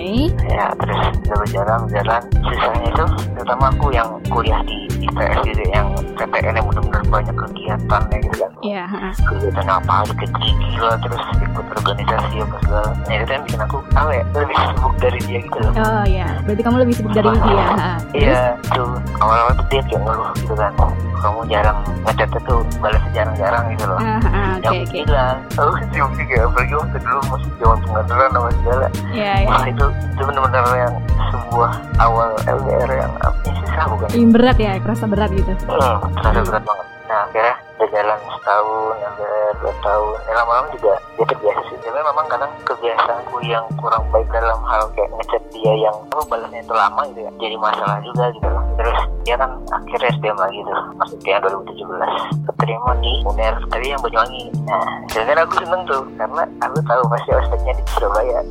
Ya 0.43 0.67
terus 0.75 1.00
udah 1.21 1.38
berjalan 1.38 1.79
berjalan 1.85 2.21
sisanya 2.41 2.88
itu 2.88 3.05
terutama 3.33 3.65
aku 3.69 3.85
yang 3.89 4.09
kuliah 4.27 4.61
di 4.61 4.75
IPS 5.01 5.38
gitu 5.43 5.61
yang 5.67 5.88
PTN 6.13 6.53
yang 6.55 6.65
benar-benar 6.67 7.03
banyak 7.07 7.35
kegiatannya 7.35 8.17
gitu 8.21 8.35
kan 8.38 8.51
Iya, 8.61 8.83
heeh. 8.85 9.13
kegiatan 9.19 9.67
apa 9.67 9.93
aja 10.00 10.13
kayak 10.13 10.31
gila 10.38 10.93
terus 11.00 11.23
ikut 11.35 11.65
organisasi 11.73 12.35
apa 12.39 12.55
segala 12.61 12.89
nah 13.01 13.15
itu 13.15 13.31
yang 13.31 13.43
bikin 13.43 13.59
aku 13.59 13.77
apa 13.91 14.11
ya 14.11 14.23
lebih 14.31 14.55
sibuk 14.55 14.93
dari 14.97 15.19
dia 15.19 15.39
gitu 15.41 15.57
loh 15.59 15.73
Oh 15.73 16.03
ya, 16.05 16.27
berarti 16.43 16.61
kamu 16.61 16.75
lebih 16.79 16.95
sibuk 16.95 17.11
dari 17.11 17.29
dia. 17.33 17.65
ha. 17.73 17.91
Iya, 18.13 18.41
tuh 18.69 18.89
awal-awal 19.17 19.53
tuh 19.55 19.65
dia 19.67 19.81
kayak 19.83 20.01
ngeluh 20.03 20.29
gitu 20.38 20.53
kan. 20.53 20.71
Kamu 21.21 21.45
jarang 21.45 21.77
ngechatnya 22.01 22.39
tuh 22.43 22.59
balasnya 22.81 23.11
jarang-jarang 23.13 23.63
gitu 23.71 23.85
loh. 23.85 23.99
Ah, 24.01 24.17
ah, 24.25 24.53
Yang 24.59 24.73
Oke, 24.73 24.81
oke. 24.81 24.99
bilang, 25.05 25.37
aku 25.53 25.71
sibuk 25.93 26.11
juga, 26.17 26.35
apalagi 26.49 26.73
waktu 26.73 26.97
dulu 26.97 27.19
masih 27.29 27.51
zaman 27.61 27.77
pengaturan 27.85 28.29
sama 28.33 28.49
segala. 28.57 28.87
Iya, 29.13 29.33
iya. 29.37 29.47
Wah 29.47 29.63
itu, 29.69 29.85
itu 30.11 30.21
benar-benar 30.25 30.63
yang 30.73 30.95
sebuah 31.31 31.71
awal 32.01 32.29
LDR 32.43 32.91
yang 33.05 33.13
apa 33.21 33.37
ya, 33.45 33.53
susah 33.61 33.85
bukan? 33.87 34.07
Berat 34.33 34.57
ya, 34.57 34.71
kerasa 34.81 35.05
berat 35.05 35.29
gitu. 35.31 35.53
Hmm, 35.69 35.97
terasa 36.17 36.41
berat 36.41 36.63
banget. 36.65 36.85
Nah 37.05 37.19
akhirnya 37.27 37.55
udah 37.77 37.89
jalan 37.91 38.19
setahun, 38.33 38.95
LDR 38.97 39.40
dua 39.71 39.79
tahun. 39.79 40.15
Ya 40.27 40.33
lama-lama 40.35 40.67
juga 40.75 40.93
dia 41.15 41.25
terbiasa 41.25 41.61
sih. 41.71 41.77
Tapi 41.79 41.99
memang 42.03 42.27
kadang 42.27 42.51
kebiasaanku 42.67 43.37
yang 43.47 43.65
kurang 43.79 44.03
baik 44.11 44.27
dalam 44.27 44.59
hal 44.67 44.83
kayak 44.91 45.09
ngechat 45.15 45.43
dia 45.55 45.73
yang 45.87 45.95
apa 46.11 46.23
balasnya 46.27 46.59
itu 46.59 46.73
lama 46.75 47.01
gitu 47.07 47.19
ya. 47.23 47.31
Jadi 47.39 47.55
masalah 47.55 47.97
juga 48.03 48.23
gitu 48.35 48.47
loh. 48.51 48.63
Terus 48.75 48.99
dia 49.23 49.35
kan 49.39 49.51
akhirnya 49.71 50.09
SDM 50.19 50.37
lagi 50.37 50.59
tuh. 50.67 50.79
Maksudnya 50.99 51.35
2017. 51.47 52.47
Keterima 52.51 52.91
di 52.99 53.11
UNER 53.23 53.55
tadi 53.71 53.85
yang 53.87 54.01
Banyuwangi. 54.03 54.43
Nah 54.67 54.85
sebenarnya 55.07 55.43
aku 55.47 55.55
seneng 55.63 55.81
tuh. 55.87 56.03
Karena 56.19 56.43
aku 56.59 56.77
tahu 56.83 57.01
pasti 57.07 57.29
ospeknya 57.31 57.73
di 57.79 57.83
Surabaya. 57.95 58.39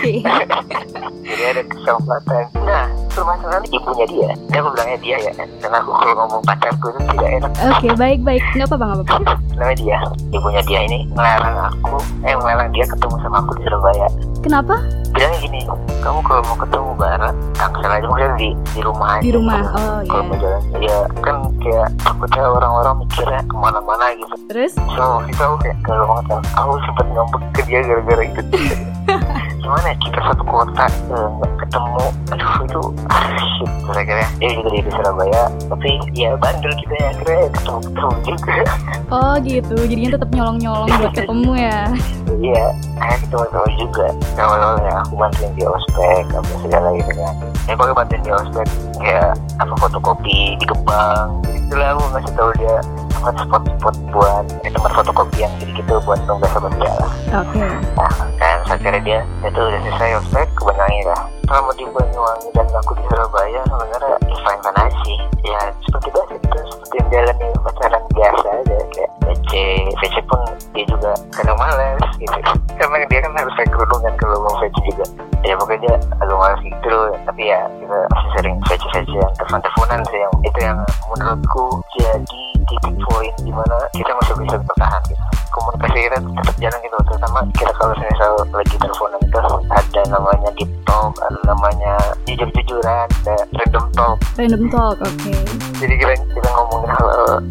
Jadi 1.30 1.42
ada 1.46 1.62
kesempatan. 1.62 2.44
Nah, 2.66 2.86
permasalahan 3.20 3.64
ibunya 3.68 4.06
dia. 4.06 4.30
Dia 4.48 4.58
aku 4.58 4.68
bilangnya 4.72 4.98
dia 4.98 5.16
ya. 5.20 5.32
Karena 5.60 5.76
aku 5.78 5.90
kalau 5.92 6.14
ngomong 6.16 6.42
pacarku 6.42 6.86
itu 6.88 7.00
tidak 7.10 7.28
enak. 7.36 7.50
Oke, 7.70 7.88
baik, 7.94 8.20
baik. 8.22 8.42
Nggak 8.54 8.66
apa-apa, 8.66 8.84
nggak 8.86 8.98
apa-apa. 9.04 9.32
Namanya 9.54 9.76
dia. 9.76 9.98
Ibunya 10.30 10.62
dia 10.64 10.80
ini 10.82 10.98
ngelarang 11.10 11.56
aku, 11.68 11.96
eh 12.24 12.32
ngelarang 12.32 12.68
dia 12.72 12.84
ketemu 12.84 13.14
sama 13.20 13.36
aku 13.38 13.50
di 13.52 13.62
Surabaya. 13.62 14.08
Kenapa? 14.40 14.74
Bilangnya 15.10 15.38
gini, 15.38 15.60
kamu 16.00 16.18
kalau 16.22 16.40
mau 16.42 16.56
ketemu 16.56 16.90
bareng, 16.96 17.36
tangsel 17.52 17.90
aja 17.90 18.06
maksudnya 18.08 18.32
di 18.34 18.48
di 18.72 18.80
rumah 18.80 19.08
aja. 19.12 19.22
Di 19.22 19.30
rumah. 19.30 19.60
Kalau- 19.60 19.78
Oh, 19.80 20.00
Kalau 20.02 20.22
iya. 20.22 20.28
mau 20.28 20.36
jalan, 20.38 20.62
ya 20.80 20.96
kan 21.20 21.36
kayak 21.60 21.88
takutnya 21.98 22.42
orang-orang 22.46 22.94
mikirnya 23.00 23.40
ke 23.42 23.54
mana-mana 23.54 24.04
gitu. 24.14 24.34
Terus? 24.48 24.72
So 24.96 25.02
waktu 25.18 25.28
itu 25.28 25.42
aku 25.42 25.56
kayak 25.60 25.76
galau 25.82 26.06
banget. 26.24 26.40
Aku 26.54 26.72
sempet 26.80 27.06
ngambek 27.10 27.42
ke 27.52 27.60
dia 27.68 27.80
gara-gara 27.82 28.22
itu. 28.24 28.40
Gimana 29.60 29.92
ya, 29.92 29.96
kita 30.00 30.20
satu 30.24 30.42
kota 30.48 30.84
nggak 30.88 31.52
ketemu. 31.60 32.04
Aduh 32.32 32.52
itu. 32.64 32.82
Terus 33.60 33.96
akhirnya 33.96 34.28
dia 34.40 34.50
juga 34.56 34.68
di 34.72 34.80
Surabaya. 34.88 35.42
Tapi 35.68 35.90
ya 36.16 36.30
bandel 36.40 36.72
kita 36.80 36.94
ya 36.96 37.06
akhirnya 37.12 37.40
ketemu-ketemu 37.52 38.16
juga. 38.24 38.56
Oh, 39.10 39.34
gitu. 39.42 39.76
Jadinya 39.84 40.10
tetap 40.16 40.30
nyolong-nyolong 40.32 40.88
buat 40.88 41.12
ketemu 41.12 41.52
ya. 41.58 41.80
Iya, 42.40 42.64
akhirnya 42.96 43.20
ketemu-ketemu 43.26 43.68
juga. 43.76 44.06
Awal-awal 44.40 44.76
ya 44.80 44.92
aku 45.04 45.12
bantuin 45.18 45.50
dia 45.58 45.68
ospek 45.68 46.24
apa 46.32 46.52
segala 46.64 46.88
gitu 46.96 47.12
kan. 47.18 47.34
Ya 47.68 47.72
pokoknya 47.76 47.96
bantuin 48.00 48.22
dia 48.24 48.34
ospek 48.40 48.66
kayak 48.96 49.30
apa 49.60 49.74
fotokopi 49.76 50.38
di 50.56 50.64
Kembang. 50.64 51.28
Itulah 51.52 51.88
aku 51.94 52.02
ngasih 52.16 52.32
tahu 52.34 52.50
dia 52.58 52.76
tempat 53.20 53.34
spot-spot 53.44 53.96
buat 54.16 54.44
eh, 54.64 54.72
tempat 54.72 54.90
fotokopi 54.96 55.44
yang 55.44 55.52
gitu-gitu 55.60 56.00
buat 56.08 56.18
nunggu 56.24 56.48
sama 56.56 56.72
dia 56.80 56.92
lah. 56.96 57.12
Oke. 57.44 57.60
Nah, 58.00 58.49
akhirnya 58.70 59.02
dia 59.02 59.20
itu 59.42 59.58
udah 59.58 59.80
selesai 59.82 60.10
ospek 60.22 60.46
ke 60.54 60.62
Banyuwangi 60.62 61.02
lah. 61.10 61.22
Selama 61.50 61.70
di 61.74 61.84
Banyuwangi 61.90 62.48
dan 62.54 62.66
aku 62.70 62.92
di 62.94 63.02
Surabaya 63.10 63.60
sebenarnya 63.66 64.16
ya 64.30 64.36
fine 64.46 64.60
fine 64.62 64.78
aja 64.78 64.98
sih. 65.02 65.18
Ya 65.42 65.60
seperti 65.82 66.08
biasa 66.14 66.32
itu 66.38 66.58
seperti 66.70 66.96
menjalani 67.02 67.46
pacaran 67.66 68.02
biasa 68.14 68.46
aja 68.62 68.76
kayak 68.94 69.10
VC, 69.26 69.50
VC 69.98 70.16
pun 70.30 70.40
dia 70.70 70.84
juga 70.86 71.12
kadang 71.34 71.58
males 71.58 72.10
gitu. 72.22 72.38
Karena 72.78 73.04
dia 73.10 73.20
kan 73.20 73.32
harus 73.34 73.54
pakai 73.58 73.72
kerudung 73.74 74.00
kan 74.06 74.14
kalau 74.14 74.38
mau 74.46 74.54
VC 74.62 74.76
juga. 74.86 75.04
Ya 75.42 75.54
pokoknya 75.58 75.80
dia 75.82 75.94
agak 76.22 76.36
males 76.38 76.60
gitu 76.62 76.88
loh. 76.88 77.10
Tapi 77.26 77.42
ya 77.50 77.60
kita 77.82 77.98
masih 78.14 78.30
sering 78.38 78.56
VC 78.70 78.82
VC 78.94 79.10
yang 79.18 79.32
telepon-teleponan 79.34 80.00
sih 80.06 80.18
yang 80.22 80.34
itu 80.46 80.58
yang 80.62 80.78
menurutku 81.10 81.82
jadi 81.98 82.49
poin 83.20 83.36
di 83.44 83.52
mana 83.52 83.76
kita 83.92 84.12
masih 84.16 84.34
bisa 84.40 84.56
bertahan 84.64 85.00
gitu 85.12 85.24
komunikasi 85.52 85.98
kita 86.08 86.16
tetap 86.24 86.56
jalan 86.56 86.78
gitu 86.80 86.96
terutama 87.04 87.38
kita 87.52 87.72
kalau 87.76 87.92
misal 88.00 88.32
lagi 88.48 88.76
teleponan 88.80 89.20
itu 89.20 89.38
ada 89.68 90.02
namanya 90.08 90.48
deep 90.56 90.70
talk 90.88 91.12
ada 91.20 91.40
namanya 91.44 91.92
jujur-jujuran 92.24 93.04
ada 93.04 93.36
random 93.60 93.86
talk 93.92 94.16
Random 94.40 94.64
talk, 94.72 94.96
oke. 95.04 95.34
jadi 95.76 95.94
kita 96.00 96.12
kita 96.32 96.48
ngomongin 96.48 96.88
hal, 96.96 97.06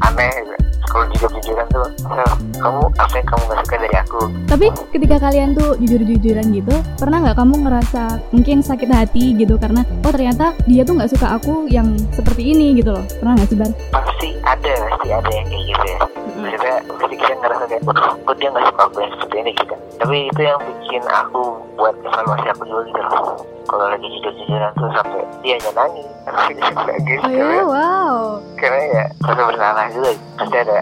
aneh 0.09 0.33
gitu. 0.41 0.57
Kalau 0.89 1.05
jujur-jujuran 1.13 1.65
tuh 1.69 1.85
"Sel, 2.01 2.31
kamu 2.57 2.81
apa 2.97 3.13
yang 3.13 3.27
kamu 3.29 3.41
gak 3.45 3.59
suka 3.63 3.75
dari 3.77 3.97
aku? 4.01 4.19
Tapi 4.49 4.67
ketika 4.91 5.17
kalian 5.21 5.49
tuh 5.53 5.77
jujur-jujuran 5.77 6.45
gitu, 6.51 6.75
pernah 6.97 7.17
nggak 7.21 7.37
kamu 7.37 7.55
ngerasa 7.69 8.03
mungkin 8.33 8.57
sakit 8.65 8.89
hati 8.89 9.37
gitu 9.37 9.55
karena 9.61 9.85
oh 9.85 10.11
ternyata 10.11 10.57
dia 10.65 10.81
tuh 10.81 10.97
nggak 10.97 11.11
suka 11.13 11.37
aku 11.37 11.69
yang 11.69 11.93
seperti 12.11 12.51
ini 12.51 12.75
gitu 12.81 12.91
loh. 12.91 13.05
Pernah 13.21 13.37
nggak 13.37 13.49
sih 13.53 13.57
Bar? 13.57 13.71
pasti 13.93 14.29
ada 14.43 14.73
pasti 14.89 15.07
ada 15.13 15.29
yang 15.29 15.47
kayak 15.47 15.63
gitu 15.69 15.85
ya. 15.85 15.99
Maksudnya 16.39 16.77
pasti 16.97 17.15
kita 17.15 17.33
ngerasa 17.37 17.63
kayak 17.69 17.81
waduh 17.85 18.11
kok 18.25 18.35
dia 18.39 18.49
gak 18.49 18.65
suka 18.71 18.81
aku 18.89 18.97
yang 18.99 19.11
seperti 19.13 19.35
ini 19.39 19.51
gitu. 19.53 19.75
Tapi 19.99 20.17
itu 20.31 20.41
yang 20.41 20.59
bikin 20.63 21.03
aku 21.05 21.41
buat 21.77 21.95
evaluasi 22.01 22.47
aku 22.51 22.63
juga 22.65 22.81
gitu 22.89 23.01
loh 23.05 23.58
kalau 23.69 23.85
lagi 23.85 24.07
jujur-jujuran 24.09 24.71
tuh 24.73 24.89
sampai 24.97 25.21
dia 25.45 25.53
aja 25.61 25.69
nangis. 25.77 26.07
Nangis 26.25 27.19
Oh 27.21 27.29
ya, 27.29 27.41
karena, 27.45 27.63
wow. 27.65 28.15
karena 28.57 28.81
ya 28.89 29.03
rasa 29.21 29.41
bersalah 29.45 29.85
juga. 29.93 30.11
Pasti 30.41 30.55
ada 30.57 30.75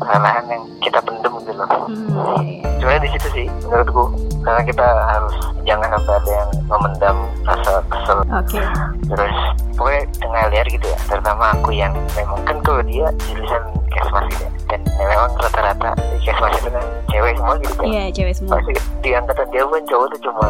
kesalahan 0.00 0.44
yang 0.48 0.62
kita 0.80 0.98
pendem 1.04 1.32
gitu 1.44 1.52
loh. 1.52 1.68
Hmm, 1.68 2.40
iya, 2.40 2.64
iya. 2.64 2.68
sebenarnya 2.80 3.02
di 3.04 3.10
situ 3.12 3.28
sih 3.36 3.46
menurutku. 3.68 4.04
Karena 4.40 4.62
kita 4.64 4.86
harus 4.88 5.34
jangan 5.68 5.88
sampai 5.92 6.14
ada 6.16 6.30
yang 6.32 6.50
memendam 6.64 7.16
rasa 7.44 7.72
kesel. 7.92 8.18
Oke. 8.32 8.60
terus 9.10 9.36
pokoknya 9.76 10.02
tengah 10.16 10.42
liar 10.48 10.66
gitu 10.72 10.86
ya. 10.88 10.98
Terutama 11.12 11.44
aku 11.52 11.70
yang 11.76 11.92
memang 12.16 12.40
kan 12.48 12.56
kalau 12.64 12.80
dia 12.88 13.12
jurusan 13.28 13.62
kesmas 13.92 14.24
gitu 14.32 14.42
ya. 14.48 14.50
Dan 14.70 14.80
memang 14.96 15.28
rata-rata 15.36 15.90
di 15.98 16.18
kesmas 16.24 16.54
itu 16.56 16.70
kan 16.72 16.84
cewek 17.12 17.34
semua 17.36 17.54
gitu 17.60 17.74
kan. 17.76 17.84
Iya, 17.84 18.04
cewek 18.14 18.34
semua. 18.38 18.52
pasti 18.56 18.72
di 19.04 19.10
angkatan 19.12 19.46
dia 19.52 19.62
kan 19.66 19.84
cowok 19.84 20.06
tuh 20.16 20.20
cuma 20.30 20.48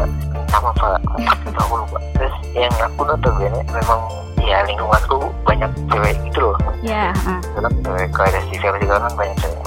sama 0.51 0.69
pak. 0.77 0.99
Aku 1.31 1.47
lupa 1.49 1.80
terus 2.15 2.35
yang 2.53 2.73
aku 2.77 3.01
notabene 3.03 3.59
memang 3.67 3.99
ya 4.41 4.57
lingkunganku 4.65 5.17
banyak 5.45 5.69
cewek 5.87 6.15
gitu 6.27 6.39
loh 6.49 6.57
Ya, 6.81 7.13
ah. 7.29 7.37
dalam 7.53 7.71
cewek 7.85 8.09
kalau 8.09 8.27
ada 8.27 8.39
si 8.49 8.55
cewek 8.57 8.81
juga 8.81 8.97
kan 8.99 9.13
banyak 9.13 9.37
cewek 9.37 9.59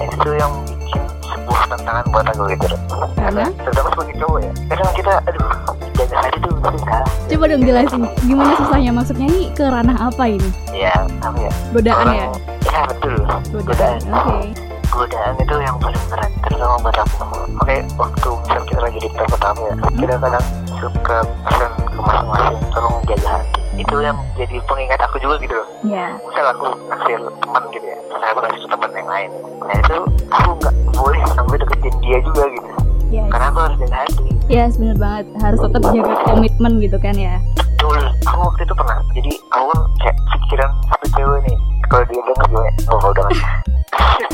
dan 0.00 0.08
itu 0.08 0.30
yang 0.34 0.52
bikin 0.64 1.02
sebuah 1.20 1.62
tantangan 1.68 2.04
buat 2.08 2.26
aku 2.32 2.42
gitu 2.50 2.64
loh 2.72 2.80
karena 3.14 3.44
terutama 3.60 3.88
sebagai 3.92 4.14
cowok 4.18 4.38
ya 4.40 4.52
kadang 4.72 4.90
kita 4.96 5.12
aduh 5.28 5.48
jaga 5.92 6.16
hati 6.18 6.38
tuh 6.40 6.52
susah 6.72 7.02
Coba 7.28 7.44
dong 7.48 7.64
jelasin 7.64 8.02
gimana 8.22 8.52
susahnya 8.56 8.90
maksudnya 8.92 9.26
nih 9.28 9.46
ke 9.56 9.64
ranah 9.64 9.98
apa 10.08 10.24
ini? 10.28 10.50
ya 10.72 10.92
apa 11.20 11.38
ya 11.40 11.52
Godaan 11.72 12.06
ya? 12.12 12.26
ya 12.64 12.80
betul 12.88 13.16
Godaan. 13.64 14.00
Oke. 14.08 14.71
Godaan 14.92 15.34
itu 15.40 15.56
yang 15.56 15.76
paling 15.80 16.04
berat 16.12 16.30
terutama 16.44 16.76
buat 16.84 16.96
aku. 17.00 17.24
Oke 17.64 17.76
waktu 17.96 18.28
misal 18.44 18.62
kita 18.68 18.80
lagi 18.84 18.98
di 19.00 19.08
tempat 19.08 19.28
pertama 19.32 19.60
ya 19.64 19.74
kita 19.96 20.14
kadang 20.20 20.46
suka 20.76 21.18
pesan 21.48 21.72
ke 21.88 22.00
masing-masing 22.04 22.58
tolong 22.68 22.96
jaga 23.08 23.28
hati. 23.40 23.60
Itu 23.80 23.96
yang 24.04 24.18
jadi 24.36 24.56
pengingat 24.68 25.00
aku 25.00 25.16
juga 25.24 25.40
gitu 25.40 25.54
loh. 25.56 25.66
Ya. 25.88 26.12
misal 26.20 26.44
aku 26.52 26.66
naksir 26.92 27.20
teman 27.24 27.62
gitu 27.72 27.86
ya 27.88 27.98
terus 28.04 28.24
aku 28.28 28.38
naksir 28.44 28.68
teman 28.68 28.90
yang 28.92 29.08
lain. 29.08 29.30
Nah 29.64 29.76
itu 29.80 29.96
aku 30.28 30.50
nggak 30.60 30.74
boleh 30.92 31.20
sampai 31.32 31.56
deketin 31.56 31.94
dia 32.04 32.18
juga 32.28 32.44
gitu. 32.52 32.68
Ya. 33.12 33.24
karena 33.32 33.46
aku 33.48 33.58
harus 33.64 33.76
jaga 33.80 33.96
hati. 34.04 34.28
Ya, 34.52 34.64
bener 34.76 34.96
banget. 35.00 35.24
Harus 35.40 35.58
tetap 35.64 35.82
jaga 35.88 36.14
komitmen 36.28 36.72
gitu 36.84 36.96
kan 37.00 37.16
ya. 37.16 37.40
betul. 37.56 38.00
Aku 38.28 38.40
waktu 38.44 38.62
itu 38.68 38.74
pernah 38.76 38.96
jadi 39.16 39.32
aku 39.56 39.64
kan 39.72 39.80
kayak 40.04 40.16
pikiran 40.36 40.70
satu 40.92 41.06
cewek 41.16 41.40
nih. 41.48 41.58
Kalau 41.88 42.04
dia 42.08 42.20
denger 42.24 42.46
gue 42.48 42.66
oh 42.88 43.10
udah 43.12 43.24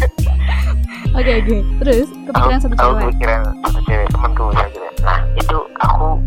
Oke, 1.19 1.33
oke. 1.35 1.57
Terus 1.83 2.09
kepikiran 2.31 2.59
satu 2.63 2.75
aku 2.79 2.83
cewek. 2.87 3.03
kepikiran 3.11 3.41
satu 3.67 3.81
cewek 3.91 4.07
temanku 4.15 4.43
misalnya 4.55 4.71
gitu 4.71 4.79
ya. 4.79 4.93
nah 5.03 5.19
itu 5.35 5.57
aku 5.59 5.68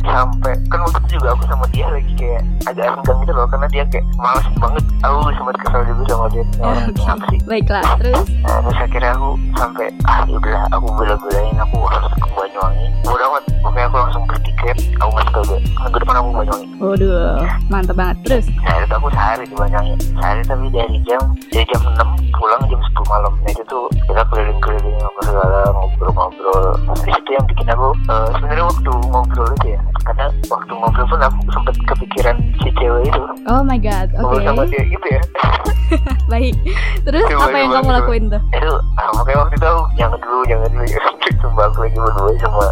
sampai 0.05 0.53
kan 0.67 0.79
waktu 0.81 0.99
itu 1.05 1.09
juga 1.21 1.27
aku 1.37 1.43
sama 1.47 1.65
dia 1.71 1.85
lagi 1.87 2.11
kayak 2.17 2.41
agak 2.69 2.85
renggang 2.93 3.19
gitu 3.23 3.33
loh 3.33 3.47
karena 3.49 3.67
dia 3.69 3.83
kayak 3.89 4.05
males 4.17 4.47
banget. 4.57 4.83
Aku 5.01 5.15
sempat 5.37 5.55
kesel 5.61 5.81
juga 5.87 6.03
sama 6.09 6.25
dia. 6.29 6.43
Orang 6.61 6.83
Oke. 6.89 7.03
apa 7.05 7.25
sih? 7.29 7.39
Baiklah. 7.45 7.83
Terus? 8.01 8.25
Nah, 8.41 8.57
terus 8.65 8.77
akhirnya 8.81 9.11
aku 9.17 9.29
sampai 9.57 9.87
ah 10.05 10.19
yaudahlah 10.25 10.63
aku 10.73 10.87
bela-belain 10.97 11.55
aku 11.57 11.77
harus 11.89 12.13
ke 12.17 12.27
Banyuwangi. 12.31 12.85
Udah 13.05 13.27
amat 13.31 13.43
pokoknya 13.61 13.85
aku 13.87 13.97
langsung 13.97 14.23
beli 14.25 14.39
tiket 14.45 14.77
aku 15.01 15.11
masuk 15.13 15.33
ke 15.33 15.41
minggu 15.81 15.97
depan 16.01 16.15
aku 16.17 16.29
Banyuwangi. 16.33 16.67
Waduh, 16.81 17.45
mantap 17.69 17.95
banget. 17.97 18.17
Terus, 18.25 18.45
nah 18.65 18.75
itu 18.81 18.93
aku 18.93 19.07
sehari 19.13 19.43
di 19.45 19.55
Banyuwangi. 19.55 19.95
Sehari 20.17 20.41
tapi 20.45 20.65
dari 20.73 20.97
jam 21.05 21.23
dari 21.49 21.65
jam 21.69 21.81
6 21.85 22.37
pulang 22.37 22.61
jam 22.69 22.79
10 22.81 23.13
malam. 23.13 23.33
Nah 23.41 23.51
itu 23.53 23.63
tuh 23.69 23.85
kita 24.09 24.21
keliling-keliling 24.29 24.97
apa 25.01 25.19
segala 25.25 25.59
ngobrol-ngobrol. 25.73 26.65
Di 27.01 27.11
situ 27.13 27.29
yang 27.33 27.45
bikin 27.49 27.67
aku 27.69 27.87
eh, 28.09 28.27
sebenarnya 28.37 28.65
waktu 28.65 28.91
ngobrol 29.09 29.49
itu 29.61 29.67
ya 29.77 29.81
kata 30.01 30.21
nah, 30.21 30.31
waktu 30.47 30.71
ngobrol 30.71 31.05
pun 31.05 31.19
aku 31.19 31.39
sempet 31.49 31.75
kepikiran 31.85 32.35
si 32.57 32.69
cewek 32.75 33.03
itu 33.05 33.21
Oh 33.45 33.61
my 33.61 33.77
god, 33.77 34.07
oke. 34.13 34.21
ngobrol 34.21 34.41
sama 34.43 34.63
dia 34.67 34.83
gitu 34.85 35.07
ya 35.07 35.21
Baik. 36.31 36.55
Terus 37.03 37.27
Coba, 37.27 37.51
apa 37.51 37.57
yang 37.59 37.71
kamu 37.75 37.83
coba. 37.83 37.97
lakuin 37.99 38.23
tuh? 38.27 38.41
itu 38.55 38.71
ah, 38.95 39.09
makanya 39.11 39.37
waktu 39.43 39.55
itu 39.59 39.67
aku, 39.67 39.83
jangan 39.95 40.19
dulu 40.19 40.39
jangan 40.47 40.69
dulu 40.71 40.85
Sumpah 41.41 41.65
aku 41.67 41.77
lagi 41.81 41.97
berdua 41.97 42.31
sama 42.39 42.65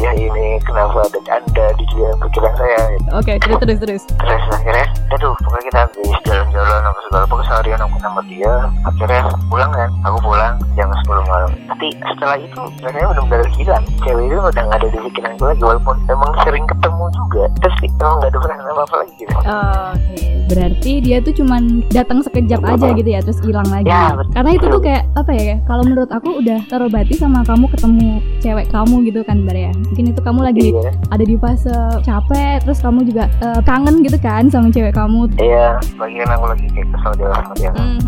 dia 0.00 0.16
ini 0.16 0.56
kenapa 0.64 1.04
ada 1.04 1.20
anda 1.28 1.66
di 1.76 1.84
dalam 1.92 2.16
pikiran 2.24 2.54
saya 2.56 2.80
Oke, 3.12 3.36
terus 3.36 3.56
terus 3.60 3.78
terus. 3.84 4.02
terus 4.16 4.44
akhirnya 4.48 4.86
aduh 5.12 5.36
pokoknya 5.44 5.64
kita 5.68 5.78
habis 5.84 6.16
jalan-jalan 6.24 6.82
apa 6.88 7.00
segala 7.04 7.24
pokoknya 7.28 7.48
seharian 7.52 7.80
aku 7.84 7.96
sama 8.00 8.20
dia 8.24 8.52
akhirnya 8.88 9.22
pulang 9.52 9.70
kan 9.76 9.90
aku 10.08 10.18
pulang 10.24 10.54
jam 10.72 10.88
10 10.88 11.28
malam 11.28 11.50
tapi 11.68 11.86
setelah 12.00 12.36
itu 12.40 12.60
rasanya 12.80 13.06
benar-benar 13.12 13.48
hilang 13.52 13.84
cewek 14.00 14.24
itu 14.24 14.36
udah 14.40 14.62
nggak 14.64 14.78
ada 14.80 14.88
di 14.88 14.98
pikiran 15.04 15.32
gue 15.36 15.48
lagi 15.52 15.62
walaupun 15.68 15.96
emang 16.08 16.30
sering 16.48 16.64
ketemu 16.64 17.04
juga 17.12 17.42
terus 17.60 17.76
emang 17.84 18.14
nggak 18.16 18.30
ada 18.32 18.38
perasaan 18.40 18.72
apa-apa 18.72 18.94
lagi 19.04 19.12
gitu 19.20 19.34
Oke, 19.40 20.26
berarti 20.46 20.92
dia 21.02 21.18
tuh 21.20 21.34
cuman 21.34 21.82
datang 21.90 22.22
sekejap 22.22 22.60
aja 22.62 22.88
gitu 22.94 23.10
ya, 23.10 23.20
terus 23.22 23.38
hilang 23.42 23.66
lagi. 23.66 23.90
Ya, 23.90 24.14
betul. 24.14 24.32
Karena 24.34 24.50
itu 24.54 24.66
tuh 24.70 24.82
kayak 24.82 25.04
apa 25.18 25.30
ya? 25.34 25.56
Kalau 25.66 25.82
menurut 25.82 26.10
aku 26.10 26.28
udah 26.38 26.58
terobati 26.70 27.14
sama 27.18 27.40
kamu 27.42 27.66
ketemu 27.74 28.08
cewek 28.38 28.66
kamu 28.70 28.94
gitu 29.10 29.20
kan, 29.26 29.42
Bar 29.42 29.56
ya. 29.58 29.72
Mungkin 29.90 30.04
itu 30.08 30.20
kamu 30.20 30.40
lagi 30.40 30.66
iya 30.70 30.90
ada 31.10 31.24
di 31.24 31.34
fase 31.34 31.74
capek, 32.00 32.62
terus 32.62 32.78
kamu 32.78 33.02
juga 33.04 33.26
eh, 33.40 33.60
kangen 33.60 34.00
gitu 34.00 34.16
kan 34.16 34.46
sama 34.46 34.70
cewek 34.70 34.92
kamu. 34.92 35.26
iya 35.36 35.74
lagi 35.96 36.14
kan 36.16 36.28
aku 36.30 36.44
lagi 36.46 36.66
kayak 36.68 36.86
kesel 36.90 37.12
dia 37.12 37.28
sama 37.32 37.52
dia 37.54 37.70
Mhm, 37.70 37.98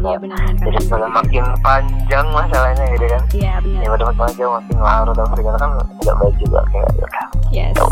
Iya 0.00 0.18
benar 0.18 0.38
jadi 0.54 0.78
kan. 0.82 1.10
makin 1.10 1.44
panjang 1.60 2.26
masalahnya 2.28 2.84
gitu 2.90 3.06
kan 3.06 3.22
Iya 3.32 3.54
benar. 3.58 3.80
ya 3.80 3.88
pada 3.90 4.04
panjang 4.12 4.50
makin 4.50 4.76
larut 4.78 5.14
dan 5.14 5.26
segala 5.32 5.56
kan 5.56 5.68
nggak 5.96 6.16
baik 6.16 6.34
juga 6.38 6.60
kayak 6.66 6.90
ya 6.94 7.08
Yes. 7.50 7.74
ya. 7.74 7.82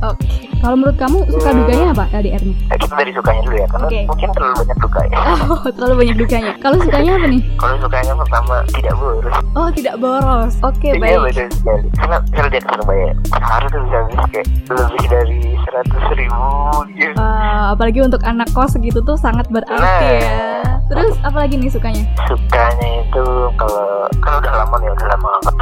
Oke. 0.00 0.28
Kalau 0.58 0.76
menurut 0.76 0.94
kamu 0.96 1.18
suka 1.28 1.50
dukanya 1.50 1.86
apa 1.90 2.04
LDR-nya? 2.12 2.54
Nah, 2.68 2.76
kita 2.76 2.94
dari 2.94 3.10
sukanya 3.10 3.40
dulu 3.40 3.56
ya 3.56 3.66
karena 3.66 3.86
Oke. 3.88 4.00
mungkin 4.04 4.28
terlalu 4.30 4.54
banyak 4.58 4.78
duka 4.78 5.00
ya 5.02 5.16
Oh, 5.48 5.62
terlalu 5.66 5.94
banyak 5.96 6.16
dukanya. 6.18 6.52
Kalau 6.56 6.76
sukanya 6.78 7.10
apa 7.12 7.26
nih? 7.26 7.42
kalau 7.56 7.76
sukanya 7.78 8.12
pertama 8.14 8.54
tidak 8.68 8.94
boros 8.94 9.34
Oh, 9.56 9.68
tidak 9.72 9.94
boros. 9.96 10.52
Oke, 10.60 10.88
Iya 10.88 11.00
baik. 11.00 11.18
betul 11.24 11.46
sekali 11.50 11.86
Karena 11.96 12.16
misalnya 12.20 12.50
ke 12.88 12.96
Surabaya 13.04 13.12
Sehari 13.28 13.66
tuh 13.68 13.80
bisa 13.82 13.96
habis 13.98 14.16
kayak 14.30 14.46
lebih 14.70 15.04
dari 15.06 15.38
seratus 15.62 16.04
ribu 16.14 16.48
gitu 16.90 17.12
Eh, 17.14 17.62
apalagi 17.70 18.00
untuk 18.00 18.22
anak 18.24 18.48
kos 18.50 18.72
segitu 18.72 19.00
tuh 19.02 19.14
sangat 19.14 19.44
berarti 19.48 19.76
Nah. 19.76 20.00
ya. 20.16 20.40
Terus 20.88 21.20
apalagi 21.20 21.60
nih 21.60 21.68
sukanya? 21.68 22.00
Sukanya 22.24 22.88
itu 23.02 23.24
kalau 23.54 24.08
Kan 24.18 24.32
udah 24.40 24.52
lama 24.56 24.76
nih 24.78 24.90
udah 24.90 25.06
lama 25.10 25.28
gak 25.38 25.54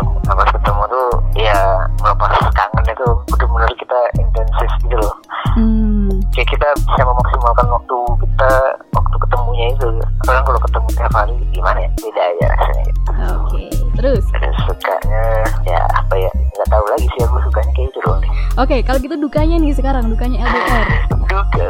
oke 18.77 18.85
kalau 18.85 19.01
gitu 19.01 19.17
dukanya 19.17 19.57
nih 19.57 19.73
sekarang 19.73 20.05
dukanya 20.07 20.45
LDR. 20.45 20.85
Dukanya 21.09 21.69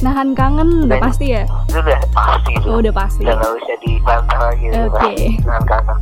Nahan 0.00 0.32
kangen 0.32 0.86
udah 0.86 0.98
pasti 1.02 1.34
ya? 1.34 1.42
udah 1.68 1.98
pasti 2.08 2.50
gitu 2.54 2.66
Oh, 2.70 2.78
udah 2.78 2.94
pasti. 2.94 3.20
udah 3.20 3.34
nggak 3.34 3.52
bisa 3.52 3.74
dibantah 3.82 4.38
lagi 4.40 4.64
gitu 4.64 4.78
Oke. 4.86 4.94
kan. 4.94 5.10
dengan 5.42 5.62
kangen 5.66 5.98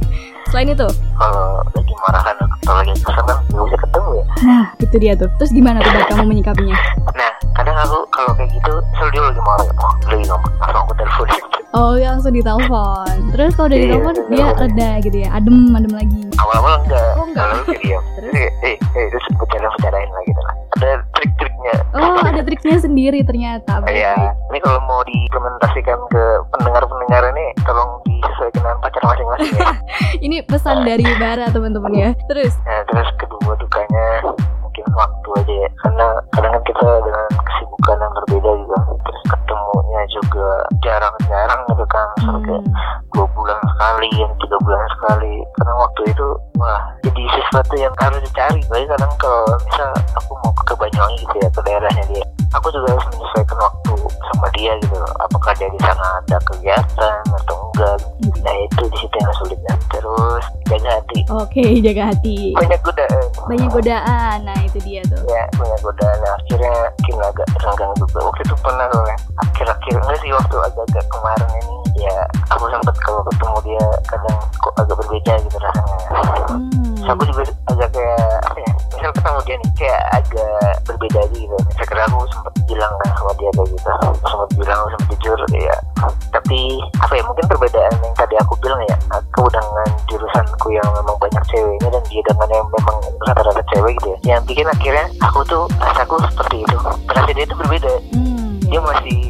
Selain 0.49 0.69
itu, 0.71 0.89
kalau 1.13 1.45
lagi 1.67 1.95
marahan 1.99 2.37
atau 2.41 2.73
lagi 2.75 2.93
kesel 2.95 3.13
kan 3.19 3.25
nggak 3.49 3.65
bisa 3.65 3.77
ketemu 3.81 4.11
ya 4.13 4.25
nah 4.39 4.65
itu 4.77 4.97
dia 4.99 5.13
tuh. 5.17 5.29
Terus 5.35 5.51
gimana 5.51 5.79
tuh 5.81 5.91
kamu 6.07 6.25
menyikapinya? 6.27 6.77
nah 7.11 7.31
kadang 7.55 7.77
aku 7.79 7.99
kalau 8.13 8.33
kayak 8.37 8.53
gitu 8.53 8.73
selalu 8.95 9.11
dia 9.11 9.23
lagi 9.25 9.41
marah 9.43 9.65
ya 9.65 9.73
oh, 9.75 9.93
lagi 10.05 10.25
ngomong 10.27 10.53
langsung 10.61 10.83
aku 10.83 10.93
telepon 10.95 11.29
Oh, 11.71 11.93
ya 11.95 12.09
langsung 12.11 12.33
ditelepon. 12.33 13.13
Terus 13.33 13.53
kalau 13.53 13.69
udah 13.69 13.77
Iya, 13.77 13.85
ditelepon 13.87 14.15
dia 14.31 14.47
reda 14.55 14.91
gitu 15.01 15.17
ya, 15.19 15.29
adem 15.33 15.57
adem 15.71 15.93
lagi. 15.93 16.21
awal-awal 16.39 16.81
enggak 16.81 17.08
enggak. 17.29 17.47
kayak 17.65 17.81
diam 17.81 18.05
Terus? 18.15 18.33
eh 18.35 18.49
eh 18.67 18.77
terus 19.09 19.25
bercanda 19.35 19.69
bercandain 19.71 20.09
lah 20.09 20.23
gitu 20.25 20.41
lah 20.41 20.55
ada 20.71 20.91
trik-triknya 21.13 21.75
Oh, 21.91 22.21
ada 22.21 22.41
triknya 22.41 22.79
sendiri 22.79 23.21
ternyata. 23.21 23.83
Iya, 23.85 24.15
ini 24.47 24.59
kalau 24.61 24.79
mau 24.85 25.01
diimplementasikan 25.03 25.99
ke 26.07 26.23
pendengar-pendengar 26.53 27.33
ini 27.33 27.45
tolong 27.65 27.99
disesuaikan 28.05 28.63
dengan 28.63 28.79
pacar 28.79 29.03
masing-masing 29.03 29.53
ya. 29.53 29.67
Ini 30.27 30.37
pesan 30.45 30.85
dari 30.85 31.03
Bara 31.17 31.49
teman-teman 31.49 31.91
ya. 31.91 32.11
Terus, 32.27 32.55
Nah, 32.63 32.85
terus 32.87 33.09
kedua 33.17 33.53
dukanya 33.57 34.07
mungkin 34.61 34.85
waktu 34.93 35.29
aja 35.37 35.55
ya. 35.57 35.69
Karena 35.79 36.07
kadang 36.31 36.53
kan 36.53 36.63
kita 36.63 36.89
dengan 37.03 37.27
kesibukan 37.35 37.97
yang 37.99 38.13
berbeda 38.15 38.51
juga. 38.55 38.79
Juga 40.09 40.49
jarang-jarang 40.85 41.61
gitu 41.69 41.85
kan. 41.89 42.07
Misalnya 42.17 42.41
kayak 42.49 42.63
hmm, 42.65 42.75
dua 43.15 43.27
bulan 43.37 43.59
sekali, 43.77 44.09
yang 44.17 44.33
tiga 44.41 44.57
bulan 44.65 44.85
sekali. 44.97 45.35
Karena 45.61 45.75
waktu 45.79 46.01
itu 46.11 46.29
wah 46.59 46.81
jadi 47.05 47.23
sesuatu 47.37 47.75
yang 47.77 47.95
harus 48.01 48.21
dicari. 48.25 48.61
Tapi 48.67 48.85
kadang 48.89 49.13
kalau 49.21 49.45
misal 49.69 49.91
aku 50.17 50.33
mau 50.43 50.53
ke 50.57 50.75
Banyuwangi 50.79 51.17
gitu 51.25 51.37
ya 51.43 51.49
ke 51.51 51.61
daerahnya 51.65 52.05
dia, 52.13 52.25
aku 52.55 52.67
juga 52.71 52.87
harus 52.93 53.07
menyesuaikan 53.15 53.59
waktu 53.59 53.95
sama 54.33 54.47
dia 54.57 54.73
gitu. 54.81 54.97
loh. 54.97 55.13
Apakah 55.25 55.53
dia 55.57 55.69
di 55.73 55.81
sana 55.81 56.05
ada 56.25 56.39
kegiatan 56.45 57.23
atau 57.45 57.57
enggak? 57.73 57.97
Nah 58.45 58.55
itu 58.65 58.83
di 58.89 58.97
situ 59.01 59.17
yang 59.19 59.35
sulitnya. 59.43 59.75
Terus 59.91 60.45
jaga 60.69 60.91
hati. 61.01 61.19
Oke, 61.33 61.65
jaga 61.83 62.03
hati. 62.15 62.37
Banyak 62.57 62.81
godaan. 62.85 63.18
Banyak 63.49 63.69
godaan. 63.73 64.39
Nah, 64.45 64.59
itu 64.61 64.79
dia 64.85 65.01
tuh. 65.09 65.21
ya 65.25 65.45
banyak 65.57 65.81
godaan 65.81 66.17
Nah, 66.21 66.33
akhirnya 66.37 66.73
mungkin 66.99 67.17
agak 67.25 67.47
renggang 67.57 67.93
juga 67.97 68.19
waktu 68.29 68.41
itu 68.45 68.55
pernah 68.61 68.87
soalnya 68.93 69.17
akhir-akhir 69.41 69.95
enggak 69.97 70.19
sih 70.21 70.31
waktu 70.33 70.57
agak-agak 70.61 71.05
kemarin 71.09 71.49
ini 71.57 71.77
ya 71.99 72.15
aku 72.53 72.65
sempat 72.71 72.95
kalau 73.03 73.21
ketemu 73.27 73.57
dia 73.65 73.85
kadang 74.07 74.37
kok 74.61 74.75
agak 74.77 74.97
berbeda 75.01 75.33
gitu 75.43 75.57
rasanya 75.59 75.97
Hmm. 76.49 76.97
Terus 76.97 77.09
aku 77.09 77.23
juga 77.29 77.43
agak 77.69 77.89
kayak 77.93 78.28
dia 79.47 79.57
nih 79.59 79.71
kayak 79.79 80.03
agak 80.13 80.73
berbeda 80.85 81.19
aja 81.25 81.37
gitu. 81.37 81.57
Sekarang 81.79 82.07
aku 82.13 82.27
sempat 82.31 82.55
bilang 82.69 82.93
kan 83.05 83.11
sama 83.17 83.33
dia 83.41 83.51
kayak 83.57 83.69
gitu. 83.73 83.91
Sempat 84.25 84.49
bilang 84.59 84.81
sempat 84.93 85.07
jujur 85.19 85.39
ya 85.57 85.77
tapi 86.49 86.81
apa 87.03 87.13
ya 87.13 87.23
mungkin 87.29 87.45
perbedaan 87.45 87.93
yang 88.01 88.15
tadi 88.17 88.35
aku 88.41 88.55
bilang 88.65 88.81
ya 88.89 88.97
aku 89.13 89.45
dengan 89.53 89.89
jurusanku 90.09 90.69
yang 90.73 90.87
memang 90.97 91.17
banyak 91.21 91.45
ceweknya 91.51 91.89
dan 91.93 92.03
dia 92.09 92.23
dengan 92.25 92.49
yang 92.49 92.69
memang 92.73 92.97
rata-rata 93.27 93.63
cewek 93.75 93.93
gitu 94.01 94.09
ya. 94.15 94.19
Yang 94.37 94.41
bikin 94.49 94.67
akhirnya 94.71 95.07
aku 95.21 95.41
tuh 95.45 95.65
rasaku 95.77 96.15
seperti 96.31 96.57
itu. 96.65 96.77
Perasaan 97.05 97.35
dia 97.37 97.45
itu 97.45 97.57
berbeda. 97.57 97.93
Hmm. 98.17 98.61
dia 98.69 98.81
masih 98.85 99.21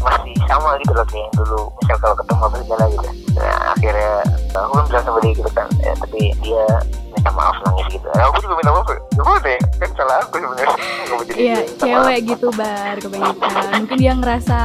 masih 0.00 0.34
sama 0.48 0.76
gitu 0.80 0.92
loh 0.96 1.06
kayak 1.08 1.24
yang 1.28 1.34
dulu. 1.36 1.62
Misal 1.80 1.96
kalau 2.00 2.16
ketemu 2.16 2.42
apa 2.44 2.56
segala 2.60 2.84
gitu. 2.88 3.08
Nah 3.36 3.56
akhirnya 3.76 4.12
aku 4.56 4.72
kan 4.72 4.84
bilang 4.88 5.04
sama 5.04 5.18
dia 5.20 5.32
gitu 5.36 5.50
kan 5.52 5.68
ya, 5.80 5.92
tapi 6.00 6.20
dia 6.40 6.64
minta 7.12 7.30
maaf 7.32 7.56
nangis 7.64 7.86
gitu. 7.92 8.08
Nah, 8.12 8.24
aku 8.28 8.36
juga 8.44 8.54
minta 8.60 8.72
maaf 8.72 8.88
Iya, 11.36 11.58
cewek 11.76 12.18
gitu 12.32 12.48
bar 12.56 12.96
kebanyakan. 12.96 13.84
Mungkin 13.84 13.96
dia 14.00 14.12
ngerasa 14.16 14.58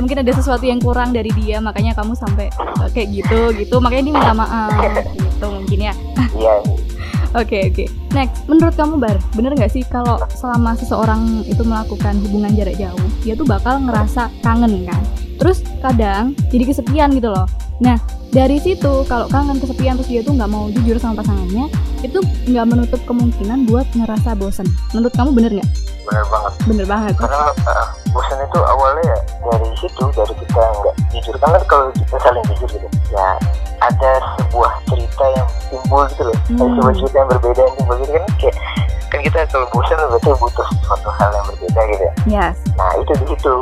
mungkin 0.00 0.16
ada 0.24 0.32
sesuatu 0.32 0.64
yang 0.64 0.80
kurang 0.80 1.12
dari 1.12 1.28
dia, 1.36 1.60
makanya 1.60 1.92
kamu 1.92 2.16
sampai 2.16 2.48
eh, 2.48 2.90
kayak 2.96 3.08
gitu 3.12 3.52
gitu. 3.60 3.76
Makanya 3.78 4.02
dia 4.08 4.14
minta 4.16 4.32
maaf 4.32 4.72
gitu 4.80 5.46
mungkin 5.52 5.78
ya. 5.92 5.94
iya 6.34 6.54
Oke 7.34 7.66
oke. 7.66 7.90
Next, 8.14 8.46
menurut 8.46 8.78
kamu 8.78 9.02
bar, 9.02 9.18
bener 9.34 9.58
nggak 9.58 9.74
sih 9.74 9.82
kalau 9.90 10.22
selama 10.38 10.78
seseorang 10.78 11.42
itu 11.42 11.66
melakukan 11.66 12.14
hubungan 12.22 12.54
jarak 12.54 12.78
jauh, 12.78 13.06
dia 13.26 13.34
tuh 13.34 13.42
bakal 13.42 13.82
ngerasa 13.82 14.30
kangen 14.38 14.86
kan? 14.86 15.02
Terus 15.42 15.66
kadang 15.82 16.38
jadi 16.54 16.62
kesepian 16.70 17.10
gitu 17.10 17.34
loh. 17.34 17.50
Nah 17.82 17.98
dari 18.30 18.62
situ 18.62 19.02
kalau 19.10 19.26
kangen 19.26 19.58
kesepian 19.58 19.98
terus 19.98 20.06
dia 20.06 20.22
tuh 20.22 20.30
nggak 20.38 20.46
mau 20.46 20.70
jujur 20.70 20.94
sama 21.02 21.26
pasangannya, 21.26 21.66
itu 22.06 22.22
nggak 22.22 22.66
menutup 22.70 23.02
kemungkinan 23.02 23.66
buat 23.66 23.90
ngerasa 23.98 24.38
bosen. 24.38 24.70
Menurut 24.94 25.10
kamu 25.18 25.34
bener 25.34 25.50
nggak? 25.58 25.70
Benar 26.04 26.24
banget 26.26 26.52
Bener 26.64 26.86
banget. 26.86 27.14
karena 27.16 27.40
uh, 27.64 27.86
bosan 28.08 28.38
itu 28.40 28.58
awalnya 28.60 29.04
ya 29.06 29.18
dari 29.42 29.68
situ 29.76 30.04
dari 30.10 30.34
kita 30.36 30.62
nggak 30.74 30.94
jujur 31.10 31.34
kan 31.36 31.50
kalau 31.64 31.88
kita 31.90 32.16
saling 32.18 32.44
jujur 32.46 32.68
gitu 32.70 32.86
ya 33.10 33.28
ada 33.80 34.10
sebuah 34.38 34.72
cerita 34.86 35.24
yang 35.30 35.48
timbul 35.66 36.02
gitu 36.06 36.22
loh 36.22 36.36
ada 36.36 36.52
Hmm. 36.54 36.74
sebuah 36.74 36.92
cerita 36.94 37.16
yang 37.16 37.28
berbeda 37.30 37.60
yang 37.60 37.74
timbul 37.74 37.96
gitu 37.98 38.12
kan 38.12 38.24
kayak 38.38 38.56
kan 39.06 39.20
kita 39.22 39.38
kalau 39.46 39.66
bosan 39.70 39.96
berarti 40.00 40.30
butuh 40.34 40.66
suatu 40.82 41.08
hal 41.12 41.30
yang 41.30 41.46
berbeda 41.48 41.80
gitu 41.86 42.02
ya 42.02 42.12
Yes. 42.26 42.56
nah 42.74 42.90
itu 42.94 43.12
di 43.14 43.26
situ 43.28 43.52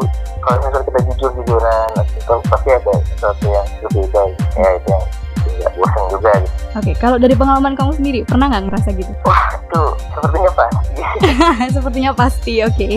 kalau 0.41 0.57
misalnya 0.61 0.85
kita 0.85 0.99
jujur 1.07 1.31
jujuran 1.37 1.87
itu 2.09 2.35
pasti 2.47 2.69
ada 2.71 2.93
sesuatu 3.07 3.47
yang 3.47 3.67
berbeda 3.81 4.21
gitu. 4.29 4.45
ya 4.57 4.69
itu 4.73 4.89
yang 4.89 5.05
nggak 5.53 5.73
bosan 5.75 6.03
juga 6.11 6.31
gitu 6.39 6.55
Oke, 6.73 6.93
kalau 6.97 7.21
dari 7.21 7.35
pengalaman 7.35 7.77
kamu 7.77 7.93
sendiri 7.93 8.19
pernah 8.25 8.49
nggak 8.49 8.65
ngerasa 8.65 8.89
gitu? 8.95 9.13
wah 9.23 9.61
itu 9.73 9.85
sepertinya 10.13 10.53
pasti 10.53 10.93
Sepertinya 11.75 12.13
pasti, 12.13 12.53
oke. 12.61 12.89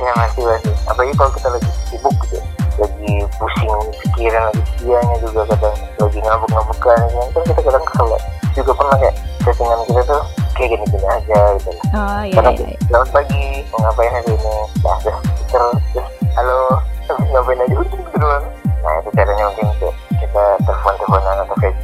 ya 0.00 0.10
masih 0.16 0.42
masih 0.48 0.72
apalagi 0.88 1.12
kalau 1.20 1.30
kita 1.36 1.48
lagi 1.52 1.70
sibuk 1.92 2.14
gitu 2.24 2.40
ya. 2.40 2.44
lagi 2.80 3.12
pusing 3.36 3.72
pikiran 4.02 4.42
lagi 4.48 4.62
dianya 4.80 5.16
juga 5.20 5.40
kadang 5.52 5.76
lagi 6.00 6.18
ngabuk-ngabukan 6.24 6.98
ya. 7.12 7.22
kan 7.28 7.42
kita 7.44 7.60
kadang 7.60 7.84
kesel 7.92 8.06
ya. 8.08 8.18
juga 8.56 8.72
pernah 8.72 8.96
kayak 8.96 9.16
settingan 9.44 9.80
kita 9.84 10.02
tuh 10.08 10.22
kayak 10.56 10.68
gini 10.72 10.84
gini 10.88 11.06
aja 11.06 11.38
gitu 11.60 11.70
Oh 11.92 12.22
iya 12.24 12.34
karena 12.40 12.50
iya. 12.56 12.66
iya. 12.72 12.78
selamat 12.88 13.08
pagi 13.12 13.44
mau 13.68 13.78
ngapain 13.84 14.12
hari 14.16 14.32
ini 14.32 14.56
nah 14.80 14.96
terus 15.04 15.20
terus 15.52 15.80
terus 15.92 16.08
halo 16.40 16.58
ngapain 17.36 17.60
aja 17.60 17.74
udah 17.76 17.96
gitu 18.00 18.16
doang 18.16 18.44
nah 18.80 18.92
itu 19.00 19.08
caranya 19.12 19.44
mungkin 19.52 19.66
kayak 19.76 19.94
kita 20.24 20.44
telepon 20.64 20.94
teleponan 20.96 21.36
atau 21.44 21.56
VC 21.60 21.82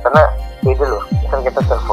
karena 0.00 0.22
beda 0.64 0.84
loh 0.88 1.02
misal 1.12 1.38
kita 1.44 1.60
teleponan 1.68 1.83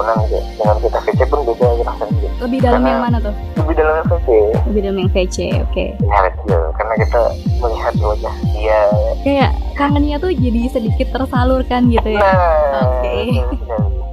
Lebih 2.62 2.70
dalam 2.70 2.78
Karena- 2.78 2.94
yang 2.94 3.02
mana 3.02 3.18
tuh? 3.20 3.34
lebih 3.58 3.74
dalam 3.76 3.94
VC 4.04 4.28
Lebih 4.64 4.82
dalam 4.84 4.98
yang 5.00 5.10
VC, 5.12 5.38
oke. 5.60 5.86
ya 5.98 6.18
gitu 6.28 6.58
karena 6.72 6.94
kita 6.96 7.22
melihat 7.58 7.94
wajah 8.00 8.36
dia 8.48 8.80
Kayak 9.22 9.52
kangennya 9.74 10.18
tuh 10.18 10.30
jadi 10.32 10.62
sedikit 10.68 11.08
tersalurkan 11.12 11.90
gitu 11.90 12.10
ya. 12.12 12.22
nah 12.22 13.02
Oke. 13.02 13.18
sekali. 13.34 13.42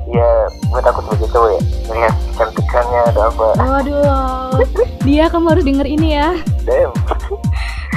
ya 0.09 0.31
buat 0.67 0.81
aku 0.83 1.01
sebagai 1.05 1.29
cowok 1.29 1.49
ya 1.51 1.61
melihat 1.87 2.15
cantikannya 2.33 3.01
ada 3.07 3.21
apa 3.27 3.47
Waduh, 3.59 4.57
dia 5.03 5.25
kamu 5.29 5.47
harus 5.47 5.65
denger 5.67 5.85
ini 5.87 6.09
ya. 6.15 6.29
damn 6.65 6.93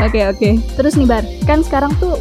Oke 0.01 0.19
oke. 0.25 0.49
Terus 0.73 0.97
nih 0.97 1.05
Bar, 1.05 1.21
kan 1.45 1.61
sekarang 1.61 1.93
tuh 1.95 2.17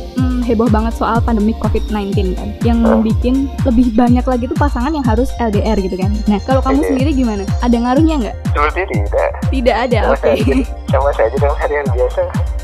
heboh 0.51 0.67
banget 0.67 0.93
soal 0.93 1.23
pandemi 1.23 1.55
COVID-19 1.57 2.35
kan, 2.35 2.49
yang 2.61 2.83
Oh. 2.83 2.99
bikin 2.99 3.47
lebih 3.63 3.95
banyak 3.95 4.27
lagi 4.27 4.45
tuh 4.45 4.59
pasangan 4.59 4.91
yang 4.91 5.07
harus 5.07 5.31
LDR 5.39 5.79
gitu 5.79 5.95
kan. 5.95 6.11
Nah 6.27 6.43
kalau 6.43 6.59
kamu 6.61 6.83
Oke. 6.83 6.89
sendiri 6.91 7.11
gimana? 7.15 7.47
Ada 7.63 7.77
ngaruhnya 7.79 8.15
nggak? 8.19 8.37
seperti 8.51 8.83
tidak 8.91 9.31
Tidak 9.49 9.77
ada. 9.79 9.99
Oke. 10.11 10.31
saja 10.35 10.55
sama 10.91 11.11
saja 11.15 11.31
dengan 11.33 11.55
hari-hari 11.57 11.91
biasa 11.95 12.21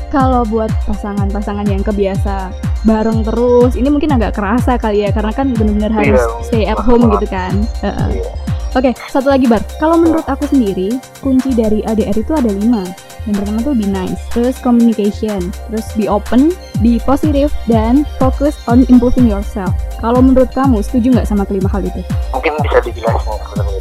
Kalau 0.07 0.41
buat 0.43 0.71
pasangan-pasangan 0.87 1.67
yang 1.67 1.83
kebiasa 1.83 2.51
bareng 2.83 3.27
terus, 3.27 3.75
ini 3.75 3.91
mungkin 3.91 4.15
agak 4.15 4.35
kerasa 4.35 4.79
kali 4.79 5.03
ya, 5.03 5.11
karena 5.11 5.35
kan 5.35 5.51
benar-benar 5.51 5.91
harus 5.91 6.15
Iya. 6.15 6.43
stay 6.47 6.63
at 6.63 6.79
home 6.79 7.11
gitu 7.11 7.27
kan. 7.27 7.51
Heeh. 7.83 8.23
Iya. 8.23 8.31
Oke, 8.75 8.91
satu 9.07 9.31
lagi 9.31 9.47
Bar. 9.47 9.63
Kalau 9.79 9.95
menurut 9.95 10.27
aku 10.27 10.43
sendiri, 10.49 10.99
kunci 11.23 11.55
dari 11.55 11.85
LDR 11.87 12.17
itu 12.17 12.33
ada 12.35 12.51
lima. 12.51 12.83
Yang 13.27 13.43
pertama 13.43 13.59
tuh 13.59 13.75
be 13.75 13.87
nice, 13.87 14.21
terus 14.31 14.55
communication, 14.63 15.51
terus 15.67 15.87
be 15.99 16.07
open, 16.07 16.55
be 16.79 16.95
positive, 17.03 17.51
dan 17.67 18.07
focus 18.19 18.55
on 18.71 18.87
improving 18.87 19.27
yourself. 19.27 19.75
Kalau 19.99 20.23
menurut 20.23 20.47
kamu, 20.55 20.79
setuju 20.79 21.19
nggak 21.19 21.27
sama 21.27 21.43
kelima 21.43 21.67
hal 21.67 21.83
itu? 21.83 21.99
mungkin 22.31 22.53
bisa 22.63 22.79
dijelasin 22.79 23.35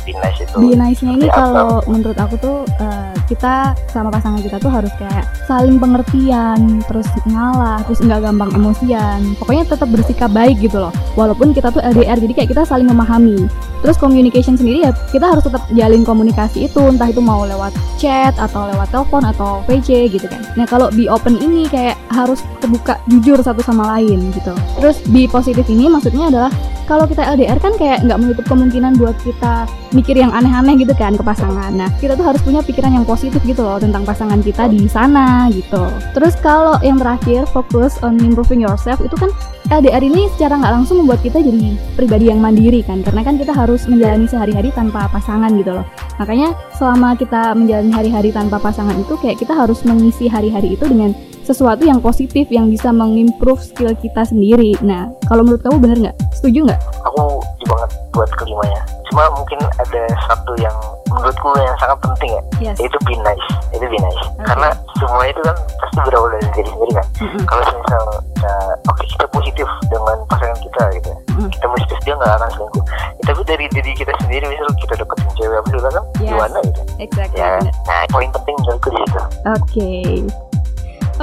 lebih 0.06 0.22
nice 0.22 0.38
itu 0.38 0.54
Be 0.62 0.70
nice-nya 0.78 1.12
ini 1.18 1.26
seperti 1.26 1.34
apa? 1.34 1.42
kalau 1.42 1.70
menurut 1.90 2.18
aku 2.22 2.34
tuh 2.38 2.56
eh, 2.78 3.12
kita 3.26 3.74
sama 3.90 4.08
pasangan 4.14 4.38
kita 4.38 4.62
tuh 4.62 4.70
harus 4.70 4.92
kayak 5.02 5.26
saling 5.50 5.82
pengertian, 5.82 6.78
terus 6.86 7.06
ngalah, 7.26 7.82
terus 7.82 7.98
nggak 7.98 8.22
gampang 8.22 8.50
emosian. 8.54 9.34
Pokoknya 9.42 9.66
tetap 9.66 9.90
bersikap 9.90 10.30
baik 10.30 10.62
gitu 10.62 10.78
loh. 10.78 10.94
Walaupun 11.18 11.50
kita 11.50 11.74
tuh 11.74 11.82
LDR, 11.82 12.18
jadi 12.22 12.32
kayak 12.38 12.50
kita 12.54 12.62
saling 12.62 12.86
memahami. 12.86 13.50
Terus 13.82 13.98
communication 13.98 14.54
sendiri 14.54 14.86
ya 14.86 14.94
kita 15.10 15.26
harus 15.26 15.42
tetap 15.42 15.66
jalin 15.74 16.06
komunikasi 16.06 16.70
itu, 16.70 16.82
entah 16.86 17.10
itu 17.10 17.18
mau 17.18 17.42
lewat 17.42 17.74
chat 17.98 18.34
atau 18.38 18.70
lewat 18.70 18.94
telepon 18.94 19.26
atau 19.26 19.62
VC 19.66 20.06
gitu 20.06 20.26
kan. 20.30 20.42
Nah 20.54 20.66
kalau 20.70 20.90
be 20.94 21.10
open 21.10 21.38
ini 21.42 21.66
kayak 21.66 21.98
harus 22.14 22.42
terbuka 22.62 23.02
jujur 23.10 23.42
satu 23.42 23.62
sama 23.62 23.98
lain 23.98 24.30
gitu. 24.34 24.54
Terus 24.78 25.02
be 25.10 25.26
positif 25.26 25.66
ini 25.66 25.90
maksudnya 25.90 26.30
adalah 26.30 26.50
kalau 26.86 27.04
kita 27.04 27.26
LDR 27.26 27.58
kan 27.58 27.74
kayak 27.74 28.06
nggak 28.06 28.18
menutup 28.22 28.46
kemungkinan 28.46 28.94
buat 28.96 29.18
kita 29.26 29.66
mikir 29.90 30.14
yang 30.14 30.30
aneh-aneh 30.30 30.78
gitu 30.78 30.94
kan 30.94 31.18
ke 31.18 31.22
pasangan. 31.26 31.74
Nah, 31.74 31.90
kita 31.98 32.14
tuh 32.14 32.22
harus 32.22 32.40
punya 32.46 32.62
pikiran 32.62 32.94
yang 32.94 33.02
positif 33.02 33.42
gitu 33.42 33.66
loh 33.66 33.82
tentang 33.82 34.06
pasangan 34.06 34.38
kita 34.40 34.70
di 34.70 34.86
sana 34.86 35.50
gitu. 35.50 35.82
Terus 36.14 36.38
kalau 36.38 36.78
yang 36.86 37.02
terakhir 37.02 37.44
fokus 37.50 37.98
on 38.06 38.16
improving 38.22 38.62
yourself 38.62 39.02
itu 39.02 39.18
kan 39.18 39.28
LDR 39.66 39.98
ini 39.98 40.30
secara 40.38 40.62
nggak 40.62 40.72
langsung 40.78 41.02
membuat 41.02 41.26
kita 41.26 41.42
jadi 41.42 41.74
pribadi 41.98 42.30
yang 42.30 42.38
mandiri 42.38 42.86
kan 42.86 43.02
karena 43.02 43.26
kan 43.26 43.34
kita 43.34 43.50
harus 43.50 43.90
menjalani 43.90 44.30
sehari-hari 44.30 44.70
tanpa 44.70 45.10
pasangan 45.10 45.50
gitu 45.58 45.74
loh. 45.74 45.86
Makanya 46.22 46.54
selama 46.78 47.18
kita 47.18 47.52
menjalani 47.58 47.90
hari-hari 47.90 48.30
tanpa 48.30 48.62
pasangan 48.62 48.94
itu 48.94 49.18
kayak 49.18 49.42
kita 49.42 49.52
harus 49.58 49.82
mengisi 49.82 50.30
hari-hari 50.30 50.78
itu 50.78 50.86
dengan 50.86 51.12
sesuatu 51.46 51.82
yang 51.82 52.02
positif 52.02 52.50
yang 52.50 52.66
bisa 52.66 52.90
mengimprove 52.90 53.62
skill 53.62 53.94
kita 53.94 54.26
sendiri. 54.26 54.74
Nah, 54.82 55.06
kalau 55.24 55.46
menurut 55.46 55.62
kamu 55.62 55.76
bener 55.78 55.98
nggak? 56.02 56.16
Setuju 56.34 56.66
nggak? 56.66 56.80
aku 57.06 57.22
setuju 57.40 57.66
banget 57.72 57.90
buat 58.12 58.30
kelimanya 58.34 58.82
cuma 59.06 59.22
mungkin 59.32 59.56
ada 59.78 60.02
satu 60.26 60.52
yang 60.58 60.74
menurutku 61.06 61.48
yang 61.56 61.76
sangat 61.78 61.96
penting 62.02 62.30
ya 62.34 62.42
Yes. 62.58 62.76
yaitu 62.76 62.98
be 63.06 63.14
nice 63.22 63.46
itu 63.70 63.86
be 63.86 63.96
nice 63.96 64.18
Oke. 64.34 64.42
karena 64.44 64.68
semua 64.98 65.22
itu 65.24 65.40
kan 65.40 65.56
pasti 65.78 65.98
berawal 66.02 66.28
dari 66.28 66.48
diri 66.52 66.68
sendiri 66.68 66.92
kan 66.92 67.06
kalau 67.46 67.62
misal 67.62 68.02
kita 68.34 68.52
oke 68.84 69.02
kita 69.06 69.24
positif 69.30 69.68
dengan 69.86 70.16
pasangan 70.26 70.58
kita 70.60 70.82
gitu 70.92 71.08
ya. 71.08 71.18
Kita 71.46 71.66
positif 71.68 71.96
dia 72.02 72.14
nggak 72.16 72.32
akan 72.34 72.50
selingkuh 72.50 72.84
Ya, 73.16 73.22
tapi 73.24 73.40
dari 73.46 73.66
diri 73.70 73.90
kita 73.94 74.12
sendiri 74.18 74.44
misal 74.46 74.68
kita 74.76 74.94
dapetin 74.96 75.30
cewek 75.36 75.56
apa 75.56 75.68
kan 75.78 76.04
Yes. 76.18 76.26
gimana 76.26 76.58
gitu 76.60 76.80
Exactly. 76.98 77.38
ya 77.38 77.48
nah 77.86 78.00
poin 78.10 78.28
penting 78.34 78.54
menurutku 78.58 78.88
di 78.90 78.98
situ 78.98 79.20
Oke. 79.46 79.90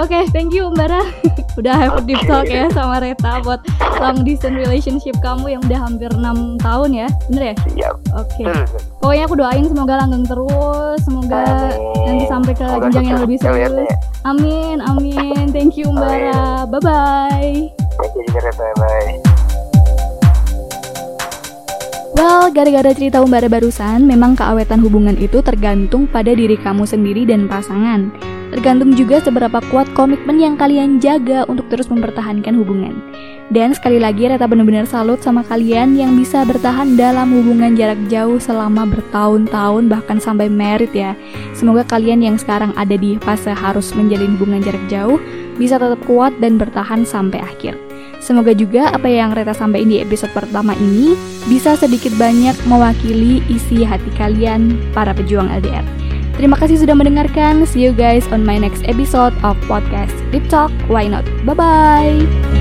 Oke, 0.03 0.19
thank 0.35 0.51
you 0.51 0.67
Mbak 0.67 0.87
Ra. 0.91 1.01
udah 1.59 1.73
have 1.77 1.95
a 1.95 2.01
deep 2.03 2.19
talk 2.25 2.49
ya 2.49 2.65
sama 2.73 2.97
Reta 2.99 3.39
buat 3.39 3.61
long 4.01 4.25
distance 4.25 4.57
relationship 4.57 5.15
kamu 5.21 5.53
yang 5.53 5.61
udah 5.63 5.79
hampir 5.79 6.11
6 6.11 6.19
tahun 6.59 6.89
ya. 6.91 7.07
Bener 7.31 7.43
ya? 7.53 7.55
siap 7.71 7.95
Oke. 8.11 8.43
betul 8.43 8.65
betul. 8.67 8.81
Pokoknya 8.99 9.23
aku 9.23 9.35
doain 9.37 9.63
semoga 9.63 9.93
langgeng 9.95 10.25
terus, 10.25 10.99
semoga 11.05 11.39
Amin. 11.71 12.03
nanti 12.09 12.25
sampai 12.27 12.51
ke 12.51 12.65
Semoga 12.65 12.83
jenjang 12.89 13.05
yang 13.05 13.19
lebih 13.21 13.37
serius. 13.39 13.71
ya. 13.71 13.95
Amin, 14.25 14.77
amin. 14.81 15.45
Thank 15.55 15.79
you 15.79 15.87
Mbak 15.87 16.03
Amin. 16.09 16.27
Ra. 16.27 16.43
Bye 16.67 16.81
bye. 16.81 17.53
thank 17.95 18.13
you 18.17 18.21
juga 18.27 18.39
Reta 18.43 18.67
bye 18.75 19.11
Well, 22.13 22.51
gara-gara 22.51 22.91
cerita 22.91 23.19
Umbara 23.19 23.47
barusan, 23.47 24.03
memang 24.03 24.35
keawetan 24.35 24.79
hubungan 24.79 25.15
itu 25.15 25.39
tergantung 25.39 26.07
pada 26.07 26.31
diri 26.31 26.55
kamu 26.55 26.83
sendiri 26.83 27.23
dan 27.23 27.47
pasangan. 27.47 28.32
Tergantung 28.53 28.93
juga 28.93 29.17
seberapa 29.17 29.65
kuat 29.73 29.89
komitmen 29.97 30.37
yang 30.37 30.53
kalian 30.53 31.01
jaga 31.01 31.41
untuk 31.49 31.73
terus 31.73 31.89
mempertahankan 31.89 32.53
hubungan. 32.53 32.93
Dan 33.49 33.73
sekali 33.73 33.97
lagi 33.97 34.29
Reta 34.29 34.45
benar-benar 34.45 34.85
salut 34.85 35.25
sama 35.25 35.41
kalian 35.41 35.97
yang 35.97 36.13
bisa 36.13 36.45
bertahan 36.45 36.93
dalam 36.93 37.33
hubungan 37.33 37.73
jarak 37.73 37.97
jauh 38.13 38.37
selama 38.37 38.85
bertahun-tahun 38.85 39.89
bahkan 39.89 40.21
sampai 40.21 40.53
merit 40.53 40.93
ya. 40.93 41.17
Semoga 41.57 41.81
kalian 41.81 42.21
yang 42.21 42.37
sekarang 42.37 42.77
ada 42.77 42.93
di 42.93 43.17
fase 43.25 43.49
harus 43.49 43.89
menjalin 43.97 44.37
hubungan 44.37 44.61
jarak 44.61 44.85
jauh 44.85 45.17
bisa 45.57 45.81
tetap 45.81 45.97
kuat 46.05 46.37
dan 46.37 46.61
bertahan 46.61 47.09
sampai 47.09 47.41
akhir. 47.41 47.73
Semoga 48.21 48.53
juga 48.53 48.93
apa 48.93 49.09
yang 49.09 49.33
Reta 49.33 49.57
sampaikan 49.57 49.89
di 49.89 49.97
episode 49.97 50.29
pertama 50.29 50.77
ini 50.77 51.17
bisa 51.49 51.73
sedikit 51.73 52.13
banyak 52.21 52.53
mewakili 52.69 53.41
isi 53.49 53.81
hati 53.81 54.13
kalian 54.13 54.77
para 54.93 55.09
pejuang 55.09 55.49
LDR. 55.49 56.02
Terima 56.33 56.57
kasih 56.57 56.81
sudah 56.81 56.97
mendengarkan. 56.97 57.63
See 57.69 57.85
you 57.85 57.93
guys 57.93 58.25
on 58.33 58.41
my 58.41 58.57
next 58.57 58.81
episode 58.89 59.33
of 59.45 59.55
podcast 59.69 60.13
Deep 60.33 60.49
Talk. 60.49 60.73
Why 60.89 61.05
not? 61.05 61.25
Bye 61.45 61.55
bye. 61.55 62.52